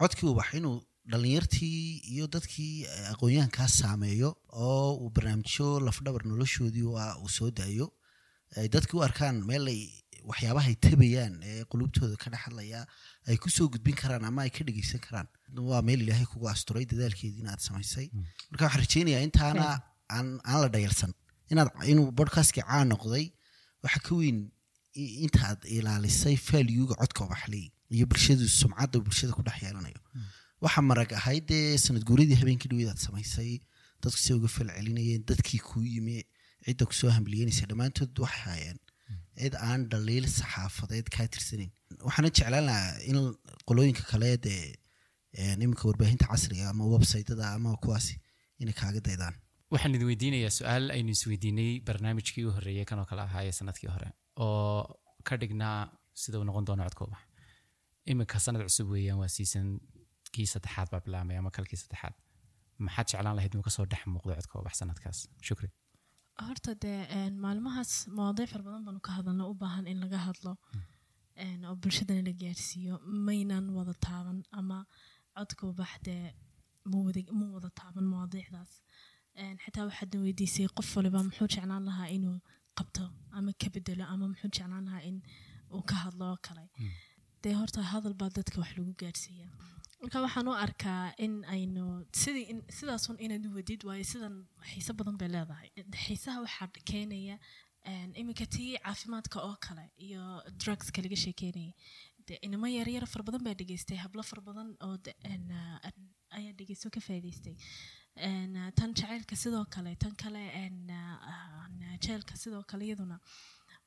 codkii 0.00 0.28
ubax 0.32 0.48
inuu 0.60 0.78
dhalinyartii 1.10 1.80
iyo 2.14 2.26
dadkii 2.34 2.74
eh, 2.84 3.10
aqoon-yahankaas 3.12 3.72
saameeyo 3.82 4.30
oo 4.64 4.90
uu 5.02 5.10
barnaamijyo 5.16 5.68
lafdhabar 5.86 6.22
noloshoodii 6.30 6.82
waa 6.96 7.12
uu 7.22 7.28
soo 7.36 7.50
daayo 7.58 7.86
ay 8.56 8.68
dadki 8.74 8.96
u 8.96 9.02
arkaan 9.08 9.36
meel 9.50 9.66
ay 9.74 9.80
waxyaabahay 10.30 10.74
tabayaan 10.86 11.34
ee 11.50 11.62
qulubtooda 11.72 12.16
ka 12.22 12.30
dhex 12.32 12.40
hadlaya 12.46 12.80
ay 13.28 13.36
ku 13.42 13.48
soo 13.56 13.68
gudbin 13.72 13.94
karaan 14.02 14.24
ama 14.28 14.42
ay 14.46 14.50
ka 14.56 14.64
dhegeysan 14.68 15.00
karaan 15.06 15.28
waa 15.70 15.82
meel 15.88 16.00
ilaahay 16.04 16.26
kugu 16.32 16.48
asturay 16.54 16.84
dadaalkeedii 16.92 17.40
inaad 17.44 17.60
samaysay 17.68 18.06
marka 18.50 18.64
waxaan 18.64 18.82
rajeynayaa 18.84 19.22
intaana 19.28 19.66
aan 20.16 20.28
aan 20.50 20.60
la 20.64 20.68
dhayalsan 20.74 21.12
inaad 21.52 21.68
inuu 21.92 22.08
bodcastkii 22.18 22.64
caan 22.70 22.88
noqday 22.92 23.24
waxa 23.84 24.00
ka 24.06 24.12
weyn 24.20 24.38
intaad 25.26 25.58
ilaalisay 25.76 26.36
valuega 26.50 26.94
codka 27.00 27.24
ubaxley 27.28 27.64
iyo 27.94 28.04
bulshadu 28.10 28.44
sumcadda 28.60 28.96
bulshada 29.06 29.32
ku 29.36 29.42
dhex 29.46 29.58
yeelanayo. 29.64 30.00
Waxa 30.64 30.80
marag 30.90 31.10
ahayd 31.20 31.44
dee 31.50 31.76
sanad 31.84 32.04
guuradii 32.08 32.38
habeenkii 32.40 32.68
dhaweyd 32.72 32.98
samaysay 33.06 33.52
dadku 34.02 34.18
se 34.24 34.30
uga 34.38 34.48
fal 34.56 34.68
celinayeen 34.76 35.22
dadkii 35.30 35.60
kuu 35.68 35.84
yimi 35.94 36.16
cidda 36.66 36.84
ku 36.88 36.94
soo 37.00 37.10
hamliyeynaysa 37.16 37.66
dhammaantood 37.70 38.12
waxay 38.24 38.42
haayeen 38.46 38.78
cid 39.40 39.54
aan 39.68 39.80
dhaliil 39.92 40.26
saxaafadeed 40.38 41.06
kaa 41.14 41.26
tirsanayn 41.34 41.70
waxaana 42.06 42.28
jeclaan 42.36 42.64
lahaa 42.70 42.92
in 43.10 43.16
qolooyinka 43.68 44.02
kale 44.12 44.30
dee 44.46 44.62
iminka 45.64 45.84
warbaahinta 45.88 46.26
casriga 46.32 46.64
ama 46.72 46.84
websaytada 46.94 47.44
ama 47.56 47.76
kuwaasi 47.84 48.14
inay 48.62 48.74
kaaga 48.80 49.00
daydaan. 49.08 49.34
Waxaan 49.72 49.94
idin 49.96 50.06
weydiinayaa 50.10 50.50
su'aal 50.58 50.84
aynu 50.96 51.10
isweydiinay 51.16 51.70
barnaamijkii 51.88 52.44
u 52.48 52.52
horreeyey 52.56 52.84
kanoo 52.90 53.04
kale 53.10 53.22
ahaa 53.28 53.42
ee 53.48 53.52
sannadkii 53.58 53.90
hore 53.94 54.08
oo 54.44 54.80
ka 55.28 55.36
dhignaa 55.42 55.78
sida 56.22 56.38
uu 56.40 56.44
noqon 56.48 56.64
doono 56.68 56.82
codka 56.88 57.04
ubax 57.06 57.20
iminka 58.10 58.38
sanad 58.44 58.62
cusub 58.68 58.88
weeyaan 58.94 59.18
waa 59.22 59.30
siisankii 59.36 60.46
saddexaad 60.52 60.88
baa 60.92 61.00
bilaamay 61.06 61.36
ama 61.40 61.50
kalkii 61.56 61.78
saddexaad. 61.82 62.14
Maxaad 62.86 63.06
jeclaan 63.12 63.36
lahayd 63.38 63.52
inuu 63.54 63.66
ka 63.68 63.72
soo 63.76 63.86
dhex 63.92 64.02
muuqdo 64.14 64.32
codka 64.38 64.54
ubax 64.60 64.74
sanadkaas? 64.80 65.18
Shukri. 65.46 65.68
Horta 66.46 66.72
dee 66.84 67.00
maalmahaas 67.44 67.92
mawaadiic 68.16 68.48
fara 68.52 68.62
badan 68.68 68.84
baanu 68.86 69.00
ka 69.06 69.12
hadalna 69.18 69.44
u 69.52 69.54
baahan 69.62 69.86
in 69.92 69.98
laga 70.04 70.18
hadlo. 70.26 70.52
Een, 71.44 71.60
oo 71.68 71.74
bulshadana 71.82 72.22
la 72.28 72.32
gaarsiiyo. 72.42 72.94
Maynan 73.26 73.66
wada 73.76 73.94
taaban 74.06 74.38
ama 74.60 74.78
codka 75.36 75.62
ubax 75.72 75.92
dee 76.06 76.24
ma 76.90 76.96
wada- 77.54 77.74
taaban 77.80 78.04
mawaadiicdaas 78.12 78.72
xitaa 79.64 79.84
waxaad 79.88 80.10
na 80.14 80.18
weydiisay 80.26 80.66
qof 80.78 80.88
waliba 80.96 81.20
muxuu 81.28 81.48
jeclaan 81.54 81.84
lahaa 81.88 82.08
inuu 82.16 82.38
qabto 82.78 83.04
ama 83.36 83.50
ka 83.60 83.68
bedelo 83.74 84.04
ama 84.12 84.24
muxuu 84.32 84.50
jeclaan 84.56 84.84
lahaa 84.88 85.02
in 85.10 85.16
uu 85.74 85.82
ka 85.90 85.94
hadlo 86.04 86.24
oo 86.32 86.38
kale 86.46 86.64
dee 87.42 87.54
horta 87.60 87.82
hadal 87.92 88.14
baa 88.20 88.30
dadka 88.38 88.56
wax 88.62 88.72
lagu 88.78 88.92
gaarsiiya 89.02 89.48
marka 90.02 90.20
waxaan 90.26 90.48
u 90.50 90.54
arkaa 90.66 91.02
in 91.24 91.34
aynu 91.54 91.84
sidii 92.22 92.46
sidaasun 92.78 93.16
inaad 93.26 93.44
u 93.48 93.54
wadid 93.58 93.82
waayo 93.88 94.04
sidan 94.12 94.34
xiise 94.70 94.92
badan 94.98 95.16
bay 95.20 95.28
leedahay. 95.36 95.68
Xiisaha 96.04 96.38
waxaa 96.46 96.68
keenaya 96.90 97.36
een, 97.92 98.10
iminka 98.20 98.46
tii 98.56 98.70
caafimaadka 98.84 99.38
oo 99.48 99.56
kale 99.66 99.84
iyo 100.06 100.22
drugska 100.60 101.02
laga 101.04 101.16
sheekeynayay. 101.24 101.74
De 102.26 102.34
inamo 102.46 102.66
yaryar 102.78 103.06
fara 103.12 103.24
badan 103.28 103.42
baa 103.46 103.54
dhegeystay 103.60 103.98
hablo 104.04 104.22
fara 104.30 104.42
badan 104.48 104.68
oo 104.86 104.96
ayaa 106.38 106.52
dhegeysto 106.58 106.90
ka 106.94 107.00
ah, 108.60 108.70
tan 108.78 108.90
jacaylka 108.98 109.34
sidoo 109.42 109.64
kale 109.74 109.92
tan 110.02 110.14
kale 110.22 110.42
jeelka 112.06 112.34
sidoo 112.42 112.62
kale 112.70 112.84
iyaduna 112.88 113.16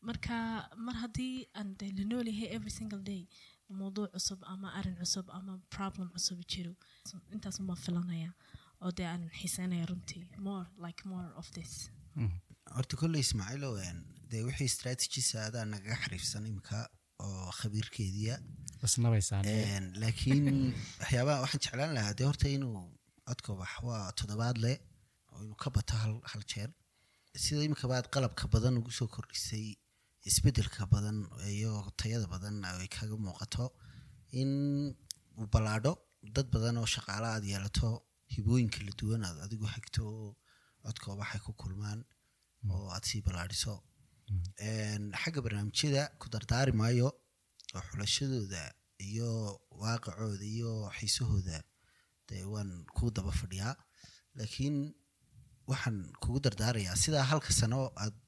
marka 0.08 0.36
mar 0.86 0.96
haddii 1.04 1.36
aan 1.60 1.70
de 1.80 1.88
la 1.98 2.04
noolyahay 2.12 2.50
every 2.58 2.72
single 2.80 3.04
day 3.12 3.22
mawduuc 3.80 4.10
cusub 4.16 4.40
ama 4.54 4.68
arrin 4.78 4.96
cusub 5.02 5.28
ama 5.38 5.54
problem 5.76 6.08
cusub 6.16 6.40
jiro 6.52 6.74
intaas 7.36 7.58
uma 7.64 7.76
filanaya 7.84 8.32
oo 8.84 8.92
dee 8.98 9.08
aan 9.14 9.24
xiiseynaya 9.40 9.86
runtii 9.92 10.24
more 10.48 10.66
like 10.86 11.02
more 11.12 11.30
of 11.42 11.48
this. 11.58 11.74
Horta 12.76 12.96
kolley 13.02 13.22
ismaaciilo 13.26 13.70
een, 13.88 14.00
dee 14.32 14.42
wixii 14.48 14.68
strategies 14.78 15.30
adaa 15.48 15.66
nagaga 15.74 15.96
xariifsan 16.04 16.46
imika 16.52 16.80
oo 17.26 17.52
khabiirkeediya. 17.60 18.36
Isnabaysaan 18.88 19.46
Een, 19.46 19.86
laakiin 20.02 20.46
waxyaabaha 21.02 21.42
waxaan 21.46 21.62
jeclaan 21.66 21.94
lahaa 21.98 22.14
dee 22.18 22.26
horta 22.30 22.48
inuu 22.58 22.80
codka 23.28 23.50
ubax 23.54 23.74
waa 23.88 24.06
toddobaad 24.20 24.58
le 24.66 24.74
oo 25.32 25.40
inuu 25.46 25.56
ka 25.64 25.70
bato 25.76 25.96
hal, 26.04 26.44
jeer. 26.54 26.70
Sida 27.44 27.62
imikaba 27.68 27.94
aad 28.00 28.08
qalabka 28.16 28.48
badan 28.54 28.78
ugu 28.80 28.92
soo 29.00 29.08
kordhisay 29.16 29.68
isbeddelka 30.30 30.86
badan 30.94 31.18
iyo 31.56 31.72
tayada 32.00 32.28
badan 32.34 32.56
ay 32.66 32.88
kaga 32.96 33.16
muuqato 33.26 33.66
in 34.42 34.52
uu 35.40 35.48
ballaadho. 35.54 35.94
Dad 36.36 36.48
badan 36.54 36.78
oo 36.82 36.86
shaqaale 36.96 37.28
aad 37.34 37.44
yeelato 37.52 37.90
hibooyin 38.34 38.70
kala 38.76 38.92
duwan 39.00 39.24
aad 39.28 39.38
adigu 39.46 39.66
hagto 39.76 40.02
oo 40.06 40.30
codka 40.84 41.08
ubax 41.14 41.30
ay 41.36 41.42
ku 41.46 41.52
kulmaan 41.62 42.00
oo 42.70 42.86
aad 42.96 43.04
sii 43.10 43.22
ballaadhiso. 43.26 43.74
Een, 44.68 45.04
xagga 45.22 45.40
barnaamijyada 45.46 46.04
ku 46.20 46.26
dardaari 46.34 46.72
maayo 46.82 47.10
oo 47.76 47.82
xulashadooda 47.90 48.64
iyo 49.08 49.30
waaqicooda 49.82 50.46
iyo 50.56 50.72
xiisahooda 50.98 51.58
dee 52.28 52.44
waan 52.54 52.70
ku 52.96 53.10
daba 53.16 53.32
fadhiyaa. 53.42 53.74
Laakiin 54.38 54.78
waxaan 55.70 55.98
kugu 56.22 56.40
dardaarayaa 56.46 56.96
sidaa 57.04 57.26
halka 57.32 57.52
sano 57.60 57.82
aad 58.04 58.22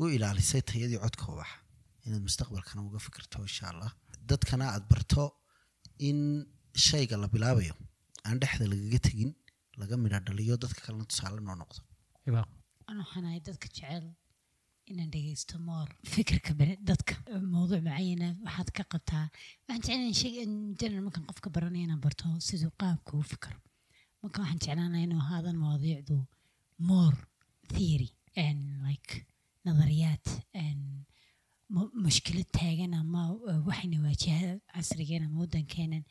u 0.00 0.02
ilaalisay 0.16 0.62
tayadii 0.70 1.00
codka 1.04 1.24
ubaxa. 1.34 1.56
Inaad 2.06 2.22
mustaqbalkana 2.28 2.80
uga 2.88 2.98
fikirto 3.06 3.38
insha 3.48 3.64
allah 3.72 3.90
dadkana 4.30 4.64
aada 4.74 4.86
barto 4.92 5.24
in 6.08 6.18
shayga 6.86 7.16
la 7.22 7.28
bilaabayo 7.34 7.74
aan 8.26 8.38
dhexda 8.42 8.64
lagaga 8.72 8.98
tegin 9.06 9.30
laga 9.80 9.94
midha 10.04 10.18
dhaliyo 10.26 10.54
dadka 10.64 10.80
kalena 10.86 11.04
tusaale 11.10 11.40
noo 11.46 11.56
noqdo. 11.62 11.80
Waxaanahay 12.88 13.40
dadka 13.48 13.66
jecel 13.76 14.04
inaan 14.90 15.10
dhegeysto 15.14 15.54
moor. 15.68 15.88
Fikirka 16.14 16.52
dadka. 16.90 17.14
Mowduuc 17.54 17.82
macayana 17.88 18.28
waxaad 18.46 18.68
ka 18.76 18.82
qabtaa. 18.92 19.26
Waxaan 19.68 20.02
jeclaa 20.78 21.02
markaan 21.06 21.26
qofka 21.30 21.48
baranaya 21.56 21.84
inaan 21.88 22.02
barto 22.06 22.26
siduu 22.46 22.72
qaabka 22.82 23.12
u 23.20 23.22
fikiro. 23.32 23.58
Marka 24.22 24.38
waxaan 24.42 24.60
jeclaanaa 24.64 25.02
inuu 25.06 25.20
ahaadan 25.24 25.56
mawadiicdu 25.64 26.16
moor 26.88 27.14
theory 27.74 28.10
and 28.44 28.60
like 28.86 29.12
nadariyaad 29.66 30.24
mushkilad 32.04 32.48
taagan 32.58 32.94
ama 33.00 33.22
waxayna 33.68 33.98
waajaha 34.06 34.50
casrigeena 34.74 35.26
ama 35.28 35.38
waddankeenan 35.42 36.04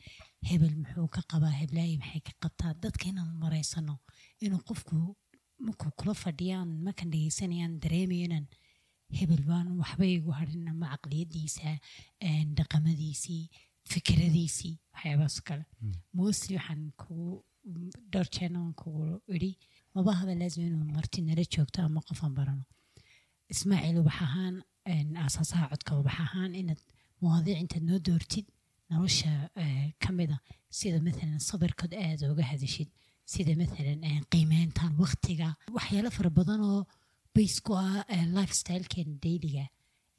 hebel 0.48 0.74
muxuu 0.82 1.08
ka 1.16 1.22
qabaa 1.32 1.54
heblaayi 1.60 1.94
maxay 2.02 2.20
ka 2.28 2.32
qabtaa 2.42 2.72
dadka 2.84 3.04
inaan 3.12 3.30
maraysano 3.42 3.94
inuu 4.44 4.62
qofku 4.68 4.96
markuu 5.66 5.90
kula 6.00 6.14
fadhiyaan 6.24 6.70
markan 6.86 7.10
dhegeysanayaan 7.12 7.74
dareemayo 7.82 8.24
inaan 8.28 8.46
hebel 9.18 9.42
baan 9.50 9.68
waxba 9.80 10.04
igu 10.16 10.30
harin 10.38 10.68
ama 10.72 10.86
caqliyadiisa 10.92 11.70
dhaqamadiisii 12.58 13.42
fikradiisii 13.92 14.74
waxyaabahaas 14.94 15.36
kale 15.48 15.64
mostly 16.18 16.54
waxaan 16.58 16.82
kugu 17.00 17.44
dhowr 18.12 18.28
kugu 18.80 19.04
idhi 19.36 19.52
maba 19.94 20.12
haba 20.20 20.32
laazim 20.40 20.64
inuu 20.68 20.84
marti 20.96 21.18
nala 21.28 21.44
joogto 21.54 21.78
ama 21.88 22.00
qofaan 22.08 22.34
barano 22.38 22.64
ismaaciil 23.54 23.98
ubax 24.02 24.18
ahaan 24.26 24.54
aasaasaha 25.24 25.64
codka 25.72 25.92
ubax 26.00 26.18
ahaan 26.26 26.52
inaad 26.60 26.80
mawaadiic 27.22 27.58
intaad 27.64 27.84
noo 27.90 27.98
doortid 28.08 28.46
nolosha 28.90 29.32
ka 30.02 30.10
mida 30.18 30.36
sida 30.78 30.98
maalan 31.06 31.40
sabirkood 31.48 31.92
aad 32.04 32.20
uga 32.32 32.44
hadashid 32.52 32.88
sida 33.32 33.52
maalan 33.60 34.00
eh, 34.08 34.18
qiimeyntan 34.32 34.92
waqtiga 35.02 35.48
waxyaalo 35.76 36.10
fara 36.16 36.30
badan 36.38 36.60
oo 36.72 36.82
base 37.34 37.58
ku 37.66 37.72
ah 37.86 38.04
eh, 38.14 38.24
lifestylekeena 38.36 39.14
dayliga 39.24 39.64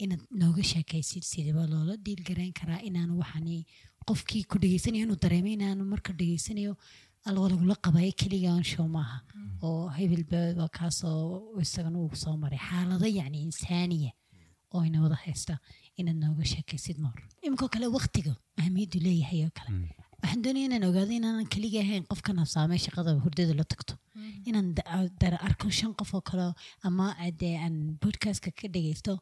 inaad 0.03 0.23
nooga 0.41 0.63
sheekaysid 0.71 1.23
sidaba 1.31 1.63
loola 1.73 1.93
dhiilgarayn 2.05 2.53
karaa 2.59 2.81
inaanu 2.89 3.13
waxani 3.21 3.57
qofkii 4.09 4.43
ku 4.51 4.55
dhegeysanayo 4.63 5.03
inuu 5.05 5.19
dareemo 5.23 5.49
inaanu 5.57 5.83
marka 5.93 6.11
dhegeysanayo 6.19 6.73
alwa 7.29 7.49
lagula 7.51 7.75
qabayo 7.85 8.11
keliga 8.21 8.49
aan 8.51 8.63
show 8.63 8.87
maaha. 8.87 9.17
Oo 9.63 9.89
hebelba 9.97 10.41
waa 10.59 10.69
kaasoo 10.77 11.59
isagana 11.61 11.97
uu 11.99 12.15
soo 12.23 12.35
maray. 12.43 12.59
Xaalado 12.69 13.05
yacni 13.19 13.39
insaaniya 13.47 14.11
oo 14.73 14.83
ina 14.87 15.01
wada 15.03 15.15
haysta 15.25 15.53
inaad 15.99 16.17
nooga 16.23 16.43
sheekaysid 16.53 16.97
moor 17.03 17.17
iminkoo 17.45 17.69
kale 17.73 17.87
waqtiga 17.97 18.33
ahamiyaddu 18.59 18.99
leeyahay 19.05 19.39
oo 19.47 19.51
kale. 19.59 19.71
Waxaan 20.21 20.41
doonaya 20.43 20.65
inaan 20.69 20.85
ogaado 20.89 21.11
inaanan 21.19 21.47
keliga 21.53 21.79
ahayn 21.85 22.03
qofkan 22.11 22.37
habsaamay 22.43 22.79
shaqada 22.85 23.11
hurdada 23.23 23.53
la 23.59 23.63
tagto. 23.71 23.93
Inaan 24.49 24.67
da- 24.77 25.09
dara 25.21 25.37
arko 25.47 25.69
shan 25.79 25.93
qof 25.99 26.13
oo 26.17 26.21
kale 26.29 26.53
ama 26.87 27.05
dee 27.41 27.55
aan 27.65 27.97
podcastka 28.03 28.51
ka 28.59 28.67
dhegeysto 28.73 29.13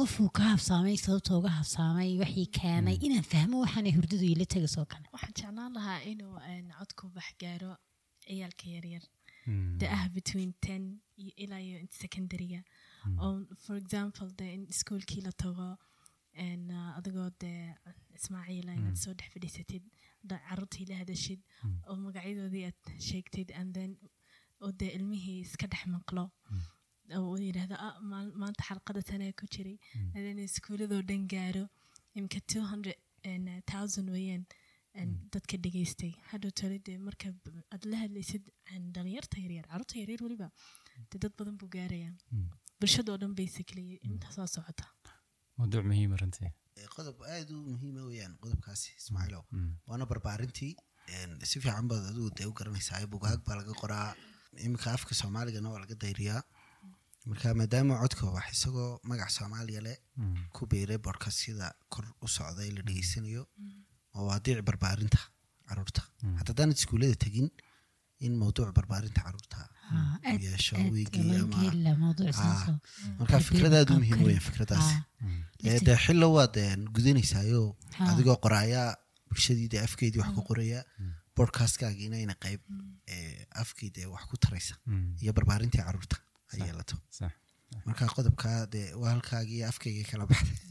qofuu 0.00 0.28
ka 0.36 0.42
habsaamay 0.52 0.96
sababta 1.04 1.36
uga 1.38 1.50
habsaamay 1.58 2.10
waxii 2.22 2.46
keenay 2.58 2.96
inaan 3.06 3.26
fahmo 3.32 3.56
waxaanay 3.64 3.92
hurdadu 3.96 4.26
ila 4.34 4.44
tegaysoo 4.54 4.86
kale. 4.92 5.06
Waxaan 5.14 5.34
jeclaan 5.38 5.72
lahaa 5.78 6.00
inuu 6.12 6.34
codku 6.78 7.04
bax 7.16 7.28
gaaro 7.42 7.72
ciyaalka 8.26 8.66
yaryar 8.76 9.04
Mm. 9.46 9.76
da 9.80 9.86
ah 9.96 10.04
between 10.16 10.52
ten 10.64 10.84
iyo 11.20 11.32
ilaa 11.44 11.60
iyo 11.60 11.78
inta 11.84 11.96
secondaryga 12.02 12.60
oo 13.24 13.32
for 13.64 13.76
example 13.76 14.28
de 14.38 14.46
in 14.54 14.62
iskuolkii 14.72 15.20
la 15.26 15.32
tago 15.42 15.66
uh, 16.42 16.96
adigoo 16.98 17.28
dee 17.42 17.74
ismaaciila 18.18 18.72
inaad 18.78 18.96
soo 19.02 19.12
dhex 19.18 19.28
fadhiisatid 19.34 19.82
caruurtii 20.48 20.86
la 20.90 20.96
hadashid 21.02 21.40
oo 21.88 21.96
magacyadoodii 22.04 22.64
aad 22.70 22.80
sheegtid 23.08 23.52
and 23.60 23.74
then 23.76 23.90
oo 24.64 24.72
dee 24.80 24.88
ilmihii 24.96 25.40
iska 25.46 25.66
dhex 25.72 25.84
maqlo 25.96 26.24
oo 27.18 27.24
uu 27.32 27.38
yidhaahdo 27.48 27.76
ah 27.86 27.94
maanta 28.42 28.62
xalqada 28.68 29.02
tanaa 29.10 29.32
ku 29.40 29.46
jiray. 29.54 29.76
And 30.14 30.22
then 30.26 30.38
iskuuladoo 30.48 31.02
dhan 31.10 31.24
gaaro 31.34 31.64
imka 32.18 32.40
two 32.52 32.64
hundred 32.72 32.96
thousand 33.72 34.08
weeyaan 34.16 34.44
een, 35.00 35.10
dadka 35.34 35.56
dhegeystay. 35.64 36.12
Hadhow 36.30 36.50
tole 36.60 36.78
dee 36.88 36.98
marka 37.08 37.28
aad 37.74 37.84
la 37.92 37.96
hadlaysid 38.04 38.44
dhalinyarta 38.96 39.36
yaryar 39.44 39.66
carruurta 39.70 39.96
yaryar 40.02 40.20
weliba 40.26 40.48
dee 41.10 41.18
dad 41.24 41.32
badan 41.38 41.56
buu 41.60 41.68
gaarayaa 41.76 42.12
bulshadoo 42.80 43.16
dhan 43.22 43.32
basically 43.40 43.86
intaas 44.10 44.36
waa 44.42 44.46
socota. 44.56 44.84
Mawduuc 45.58 45.84
muhiima 45.90 46.16
runtii. 46.22 46.50
Ee, 46.78 46.86
qodob 46.96 47.18
aad 47.36 47.50
u 47.56 47.58
muhiima 47.72 48.02
weyaan 48.10 48.32
qodobkaasi 48.44 48.88
ismaaciilow 49.00 49.42
waana 49.90 50.06
barbaarintii 50.12 50.72
si 51.50 51.60
fiican 51.64 51.88
baad 51.92 52.04
adigu 52.10 52.30
dee 52.38 52.46
u 52.50 52.54
garanaysaa 52.60 53.02
bugaag 53.14 53.40
baa 53.48 53.56
laga 53.60 53.74
qoraa. 53.82 54.08
Iminka 54.66 54.88
afka 54.96 55.14
soomaaligana 55.20 55.68
waa 55.74 55.80
laga 55.84 55.94
dayriyaa 56.04 56.40
marka 57.28 57.54
maadaama 57.60 57.94
codka 58.02 58.24
wax 58.36 58.46
isagoo 58.56 58.90
magac 59.10 59.30
soomaaliya 59.36 59.80
leh 59.86 59.96
ku 60.54 60.62
biiray 60.70 60.98
bodkastyada 61.06 61.68
kor 61.92 62.04
u 62.24 62.26
socda 62.36 62.62
ee 62.66 62.72
la 62.76 62.82
dhegeysanayo 62.88 63.42
oo 64.16 64.24
waa 64.28 64.38
diic 64.44 64.60
barbaarinta 64.68 65.20
carruurta 65.68 66.02
hata 66.38 66.50
haddaanad 66.52 66.76
iskuullada 66.80 67.16
tegin 67.24 67.48
in 68.26 68.32
mawduuc 68.42 68.70
barbaarinta 68.78 69.20
carruurta 69.26 69.68
Ah, 69.94 70.16
yeesho 70.44 70.76
aad 70.76 70.92
wiigii 70.96 71.22
loo 71.30 71.40
ama 71.44 71.56
geeli 71.62 71.80
lahaa 71.86 71.98
mawduuc 72.04 72.28
Ah, 72.28 72.36
saasoo 72.40 72.76
marka 73.18 73.40
fikrad 73.48 73.74
aad 73.78 73.90
u 73.94 73.96
muhiim 74.02 74.20
weya 74.28 74.40
fikradaasi 74.48 74.94
Ee, 75.68 75.78
dee 75.86 75.96
xillo 76.04 76.28
waad 76.36 76.54
een, 76.62 76.80
gudanaysaayo 76.96 77.60
Ha. 77.98 78.04
adigoo 78.12 78.36
qoraayaa 78.44 78.88
bulshadii 79.28 79.68
dee 79.72 79.82
afkeydii 79.86 80.20
wax 80.22 80.30
ku 80.36 80.42
qoraya 80.50 80.80
bodcastkaagiina 81.36 82.16
ina 82.24 82.34
qayb 82.44 82.60
ee, 83.14 83.46
afkii 83.62 83.90
dee 83.96 84.06
wax 84.14 84.24
ku 84.30 84.36
taraysa 84.44 84.74
iyo 85.22 85.32
barbaarintii 85.38 85.82
carruurta 85.86 86.16
ay 86.54 86.60
yeelato. 86.68 86.96
Marka 87.86 88.04
qodobkaa 88.16 88.58
dee 88.74 88.88
waa 89.00 89.10
halkaagii 89.14 89.58
iyo 89.58 89.66
afkaygii 89.72 90.06
kala 90.10 90.24
baxday. 90.30 90.58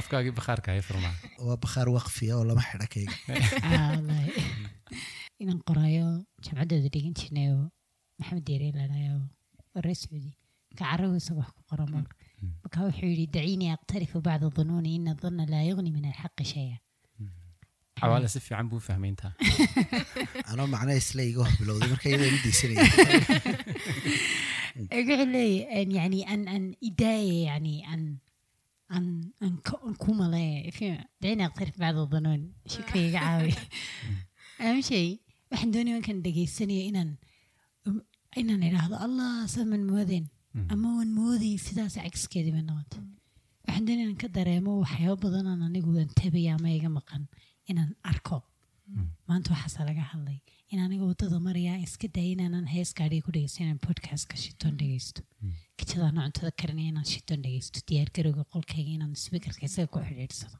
Afkaagii 0.00 0.34
bakhaarka 0.38 0.68
hay 0.74 0.82
furmaa 0.88 1.16
waa 1.46 1.56
bakhaar 1.64 1.88
waqfiya 1.96 2.32
oo 2.38 2.44
lama 2.50 2.62
xidha 2.68 2.86
kayga. 2.94 3.14
Inaan 5.42 5.60
qoraayo 5.68 6.06
jamcaddooda 6.44 6.88
dhigan 6.94 7.14
jirnay 7.20 7.48
oo 7.54 7.64
maxamed 8.18 8.44
deere 8.48 8.68
ladhayo 8.78 9.16
oo 9.74 9.80
reer 9.86 9.98
sacuudi 10.02 10.32
ka 10.78 10.84
carabu 10.90 11.14
isaga 11.20 11.40
wax 11.40 11.50
ku 11.56 11.62
qora 11.70 11.84
mar 11.94 12.04
marka 12.62 12.78
wuxuu 12.86 13.08
yidhi 13.12 13.26
daciinii 13.36 13.70
aqtarifu 13.76 14.18
bacda 14.26 14.46
dunuuni 14.56 14.90
ina 14.98 15.12
dhanna 15.20 15.44
laa 15.52 15.64
yugni 15.68 15.90
min 15.96 16.04
alxaqi 16.10 16.44
shaya 16.52 16.76
xawaale 18.00 18.28
si 18.34 18.40
fiican 18.46 18.68
buu 18.70 18.80
fahmayntaa 18.88 19.32
anoo 20.52 20.66
macnaha 20.74 20.98
isla 21.02 21.22
iga 21.30 21.40
hor 21.44 21.54
bilowday 21.60 21.88
marka 21.92 22.06
iyadoo 22.10 22.28
igu 22.30 22.38
daysanaya 22.46 22.82
wuxuu 24.76 25.26
leeyahay 25.34 25.82
an 25.82 25.90
yani 25.98 26.20
an 26.32 26.42
an 26.54 26.64
idaaya 26.88 27.36
yani 27.50 27.74
an 27.92 28.02
an 28.96 29.06
an 29.44 29.52
ku 30.02 30.10
maleeya 30.20 30.92
daciinii 31.20 31.46
aqtarif 31.48 31.76
bacda 31.82 32.04
dunuun 32.12 32.42
shukriga 32.74 33.06
iga 33.08 33.20
caawi 33.26 33.52
aam 34.66 34.78
shay 34.90 35.06
waxaan 35.50 35.70
doonaya 35.74 35.96
inkaan 36.00 36.20
dhegeysanayo 36.26 36.82
inaan 36.90 37.10
inaan 38.40 38.62
idhaahdo 38.68 38.96
allah 39.06 39.32
saman 39.56 39.82
moodeen 39.90 40.26
ama 40.72 40.88
waan 40.98 41.10
moodayay 41.18 41.58
sidaas 41.66 41.96
cagskeedii 42.04 42.52
bay 42.56 42.64
noqotay 42.70 43.02
waxaan 43.66 43.84
doonaya 43.88 44.04
inaan 44.06 44.20
ka 44.22 44.28
dareemo 44.36 44.72
waxyaabo 44.84 45.16
badanaan 45.24 45.62
anigu 45.68 45.90
aan 46.02 46.10
tabaya 46.20 46.50
ama 46.58 46.68
iga 46.78 46.90
maqan 46.98 47.22
inaan 47.72 47.92
arko. 48.12 48.38
Maanta 49.28 49.50
waxaasa 49.54 49.84
laga 49.88 50.04
hadlay 50.12 50.38
in 50.72 50.78
aniga 50.84 51.04
waddada 51.10 51.38
maraya 51.46 51.72
iska 51.86 52.08
daya 52.16 52.30
inaanan 52.34 52.66
hees 52.74 52.90
gaadhiga 52.98 53.24
ku 53.26 53.32
dhegeysto 53.36 53.60
inaan 53.64 53.80
podcastka 53.86 54.36
shitoon 54.42 54.74
dhegeysto. 54.82 55.22
Kijadaana 55.78 56.20
cuntada 56.26 56.50
karinaya 56.60 56.90
inaan 56.92 57.08
shitoon 57.12 57.40
dhegeysto. 57.46 57.80
Diyaargarowga 57.90 58.44
qolkayga 58.54 58.92
inaan 58.98 59.14
speakerka 59.24 59.64
isaga 59.70 59.88
ku 59.94 59.98
xidhiidhsado. 60.08 60.56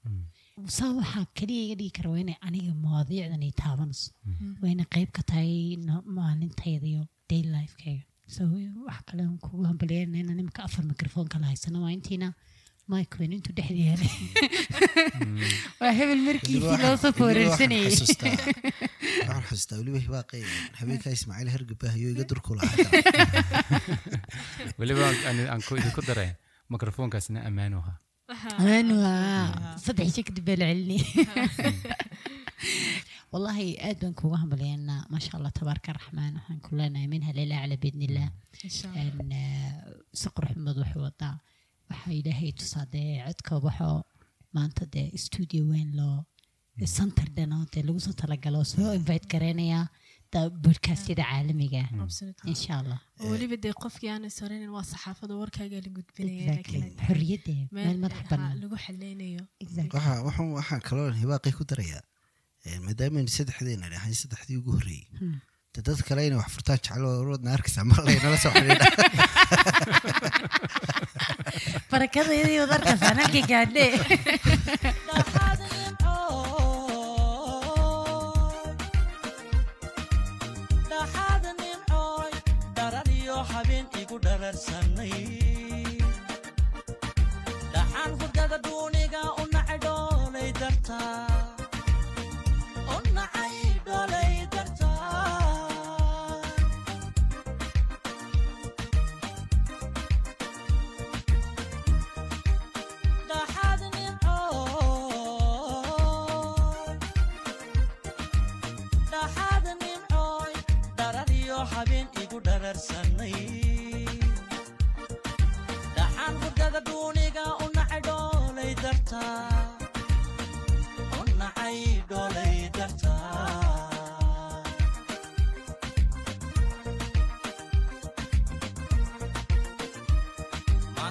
Saa 0.79 0.91
waxaa 0.99 1.25
keliya 1.39 1.63
iga 1.67 1.77
dhigi 1.81 1.93
kara 1.99 2.11
waa 2.15 2.37
aniga 2.49 2.73
mawaadiicdan 2.85 3.47
ay 3.49 3.53
taabanayso. 3.63 4.11
Waa 4.63 4.87
qayb 4.95 5.11
ka 5.19 5.23
tahay 5.31 5.77
maalintayda 6.19 6.87
iyo 6.93 7.03
lifekayga. 7.31 8.05
So 8.35 8.43
wax 8.89 9.01
kale 9.09 9.23
kugu 9.45 9.63
hambalyeynaa 9.71 10.23
inaan 10.25 10.41
imika 10.43 10.65
afar 10.69 10.85
mikrofon 10.93 11.29
kala 11.33 11.47
haysano 11.53 11.83
waa 11.85 11.93
intiina 11.99 12.29
mike 12.93 13.15
weyn 13.21 13.33
intuu 13.37 13.55
dhexda 13.59 13.83
yaalay 13.89 14.13
waa 15.81 15.93
hebel 15.99 16.21
markiisii 16.29 16.79
loo 16.85 16.95
soo 17.03 17.13
foorarsanayay 17.21 17.93
waxaan 17.93 19.43
xasuustaa 19.49 19.79
weliba 19.81 19.99
hibaaqay 20.07 20.43
habeenkaa 20.81 21.13
ismaaciil 21.19 21.51
hergabahayo 21.57 22.09
iga 22.15 22.25
durku 22.31 22.53
lahaa 22.59 22.79
weliba 24.81 25.05
aan- 25.29 25.49
aan 25.53 25.63
ku- 25.69 25.79
idinku 25.83 26.03
daray 26.11 26.31
mikrofoonkaasna 26.75 27.39
ammaanu 27.51 27.79
ahaa 27.83 27.97
amaan 28.61 28.89
waa 29.03 29.77
saddex 29.85 30.07
isha 30.13 30.23
kadib 30.29 30.45
baa 30.49 30.59
la 30.63 30.67
celinay 30.73 31.03
wallahi 33.33 33.67
aad 33.89 33.99
baan 34.03 34.15
kuuga 34.21 34.37
hambalyeynaa 34.43 35.01
maasha 35.13 35.33
allah 35.39 35.53
tabaaraka 35.59 35.93
raxmaan 35.99 36.33
waxaan 36.39 36.61
ku 36.67 36.71
leenahay 36.79 37.09
minha 37.15 37.31
lila 37.39 37.57
acla 37.63 37.77
biidn 37.85 38.03
illah 38.09 38.29
insha 38.67 38.89
Een, 39.03 39.31
eh, 39.43 39.73
si 40.21 40.29
quruxmad 40.37 40.77
wuxuu 40.83 41.03
wadaa 41.09 41.35
waxaa 41.91 42.15
ilaahay 42.21 42.53
tusaa 42.61 42.87
dee 42.95 43.11
codka 43.27 43.55
waxoo 43.67 43.99
maanta 44.57 44.83
dee 44.95 45.09
studio 45.27 45.63
weyn 45.73 45.91
loo 45.99 46.19
center 46.97 47.27
dhanoo 47.37 47.65
dee 47.75 47.83
lagu 47.89 48.01
soo 48.07 48.13
talagalo 48.23 48.61
soo 48.73 48.91
invite 48.99 49.27
gareynayaa 49.33 49.87
da 50.33 50.41
bodcastyada 50.65 51.25
caalamiga. 51.31 51.83
Insha 52.53 52.73
allah 52.81 52.99
weliba 53.33 53.57
dee 53.65 53.73
qofkii 53.83 54.11
aanay 54.15 54.31
soranin 54.39 54.71
waa 54.77 54.85
saxaafada 54.93 55.35
warkaaga 55.43 55.79
la 55.85 55.91
gudbinaya 55.97 56.43
Exactly. 56.43 56.81
laakiin 56.81 56.87
xorriyadda 57.07 57.55
meel 57.77 57.87
meel 57.87 57.99
madax 58.05 58.19
ha, 58.23 58.29
bannaan 58.31 58.57
lagu 58.63 58.77
xaleynayo 58.87 59.43
Exactly. 59.65 59.93
waxaa 59.97 60.19
waxaan 60.29 60.51
waxaan 60.59 60.83
kaloo 60.89 61.07
hibaaqay 61.23 61.53
ku 61.59 61.65
darayaa 61.71 62.03
ee, 62.67 62.79
maadaama 62.87 63.17
aynu 63.21 63.33
saddexdeena 63.39 63.87
dhahay 63.95 64.15
saddexdii 64.23 64.59
ugu 64.61 64.71
horreeyey 64.77 65.07
de 65.21 65.56
dad 65.83 66.01
kale 66.09 66.27
inay 66.27 66.39
wax 66.41 66.51
furtaan 66.57 66.79
jeclo 66.87 67.09
wadna 67.31 67.51
arkaysaa 67.57 67.85
mar 67.93 68.01
laynala 68.09 68.39
soo 68.45 68.53
xidhiidha 68.57 68.89
barakadayadii 71.93 72.61
wadarkaasaan 72.65 73.19
halkii 73.23 73.47
gaadhe 73.53 73.87
habeen 83.57 83.87
igu 84.01 84.17
dhararsanay 84.25 85.46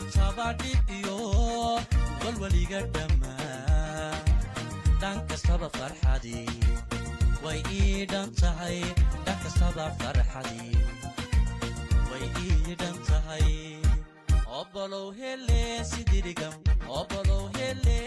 maantaba 0.06 0.54
dhib 0.62 0.90
iyo 1.00 1.16
walwaliga 2.24 2.80
dhammaa 2.96 4.12
dhan 5.02 5.18
kastaba 5.30 5.68
farxadii 5.78 6.60
way 7.46 7.60
ii 7.80 8.06
dhan 8.12 8.30
tahay 8.42 8.78
dhan 9.26 9.38
kastaba 9.44 9.86
farxadii 10.02 10.78
way 12.12 12.26
ii 12.46 12.76
dhan 12.82 12.96
tahay 13.10 13.50
obolow 14.60 15.08
hele 15.22 15.62
sidirigam 15.92 16.54
obolow 17.00 17.44
hele 17.58 17.98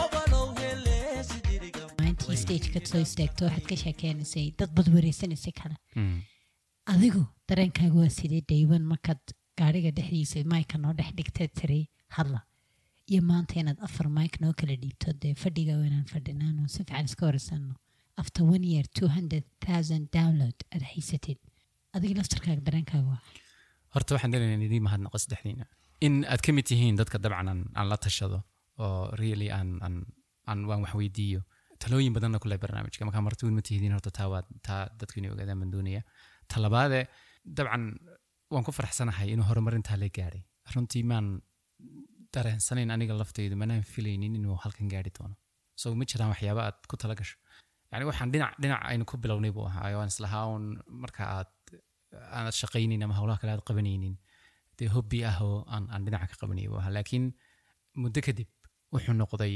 obolow 0.00 0.46
hele 0.60 0.96
sidirigam. 1.30 1.88
Maalintii 1.98 2.36
stageka 2.44 2.80
soo 2.92 3.02
istaagto 3.08 3.44
waxaad 3.48 3.66
ka 3.70 3.76
sheekeynaysay 3.84 4.46
dad 4.58 4.70
bad 4.76 4.88
wareysanaysay 4.96 5.52
kale. 5.60 5.76
Mm. 5.96 6.18
adigu 6.94 7.22
dareenkaaga 7.48 7.98
waa 8.02 8.12
sidee 8.18 8.40
dhaywan 8.50 8.84
markaad 8.92 9.22
gaariga 9.60 9.90
dhexdiisa 9.98 10.44
mayka 10.54 10.76
noo 10.84 10.92
dhex 10.98 11.10
dhigtee 11.18 11.48
tiri 11.58 11.80
hadla. 12.16 12.40
Iyo 13.12 13.20
maanta 13.30 13.54
inaad 13.62 13.78
afar 13.86 14.06
mayk 14.18 14.34
noo 14.42 14.52
kala 14.60 14.74
dhiibto 14.82 15.12
dee 15.22 15.34
fadhiga 15.42 15.74
inaan 15.88 16.06
fadhinaano 16.12 16.68
si 16.74 16.78
fiican 16.84 17.04
iska 17.10 17.24
wareysano 17.28 17.74
after 18.22 18.42
one 18.54 18.64
year 18.72 18.84
two 18.98 19.08
hundred 19.16 19.44
thousand 19.66 20.02
download 20.18 20.56
aad 20.74 20.84
haysatid. 20.92 21.38
Adiga 21.96 22.14
laftarkaaga 22.20 22.62
dareenkaaga 22.68 23.06
waa. 23.12 23.20
Horta 23.94 24.14
waxaan 24.14 24.32
dalaynaa 24.34 24.58
in 24.58 24.64
idiin 24.68 24.84
mahadnaqo 24.88 25.18
saddexdiina 25.24 25.64
in 26.06 26.14
aad 26.32 26.40
ka 26.46 26.50
mid 26.56 26.66
tihiin 26.70 26.96
dadka 27.00 27.18
dabcan 27.24 27.48
aan, 27.52 27.60
aan 27.78 27.88
la 27.92 27.96
tashado 28.04 28.38
oo 28.84 29.10
really 29.22 29.48
aan, 29.58 29.70
aan, 29.86 29.96
aan 30.50 30.60
waan 30.68 30.80
wax 30.84 30.94
weydiiyo. 31.00 31.40
Talooyin 31.82 32.12
badanna 32.16 32.38
kule 32.42 32.56
barnaamijka. 32.62 33.04
Markaa 33.08 33.22
marti 33.26 33.44
weyn 33.46 33.56
ma 33.58 33.62
tihidiin 33.68 33.92
horta 33.96 34.10
taa 34.18 34.28
waa 34.32 34.42
taa 34.66 34.82
dadku 35.00 35.18
inay 35.20 35.30
ogaadaan 35.34 35.58
baan 35.62 35.70
doonaya 35.74 36.02
talabaade 36.52 37.00
dabcan 37.58 37.84
waan 38.52 38.64
ku 38.66 38.72
faraxsanahay 38.78 39.28
inuu 39.34 39.46
horumarintaa 39.50 39.96
la 40.02 40.08
gaadhay. 40.18 40.42
Runtii 40.74 41.02
maan 41.10 41.26
dareensanayn 42.34 42.90
aniga 42.94 43.14
laftaydu 43.20 43.56
manaan 43.62 43.82
filaynin 43.92 44.34
inuu 44.38 44.56
halkan 44.64 44.88
gaari 44.92 45.10
doono. 45.18 45.34
So 45.80 45.94
ma 46.00 46.04
jiraan 46.10 46.30
waxyaaba 46.34 46.60
aad 46.68 46.78
ku 46.90 46.96
tala 47.00 47.14
gasho. 47.20 47.36
Yani 47.92 48.04
waxaan 48.10 48.30
dhinac 48.32 48.52
dhinac 48.62 48.82
aynu 48.90 49.04
ku 49.10 49.16
bilownay 49.22 49.52
buu 49.56 49.66
ahaa. 49.70 49.92
Waan 49.98 50.10
islahaa 50.14 50.44
un 50.56 50.64
marka 51.02 51.22
aad 51.38 51.50
aanad 52.36 52.54
shaqaynin 52.62 53.02
ama 53.04 53.14
howlaha 53.18 53.38
kale 53.42 53.52
aad 53.56 53.64
qabanaynin 53.68 54.14
dee 54.78 54.88
hobbi 54.94 55.18
ah 55.30 55.38
aan, 55.74 55.84
aan 55.92 56.02
dhinaca 56.06 56.26
ka 56.32 56.36
qabanaya 56.42 56.68
buu 56.72 56.80
ahaa. 56.82 56.92
Laakiin 56.96 57.24
muddo 58.02 58.20
kadib 58.26 58.48
wuxuu 58.94 59.14
noqday 59.22 59.54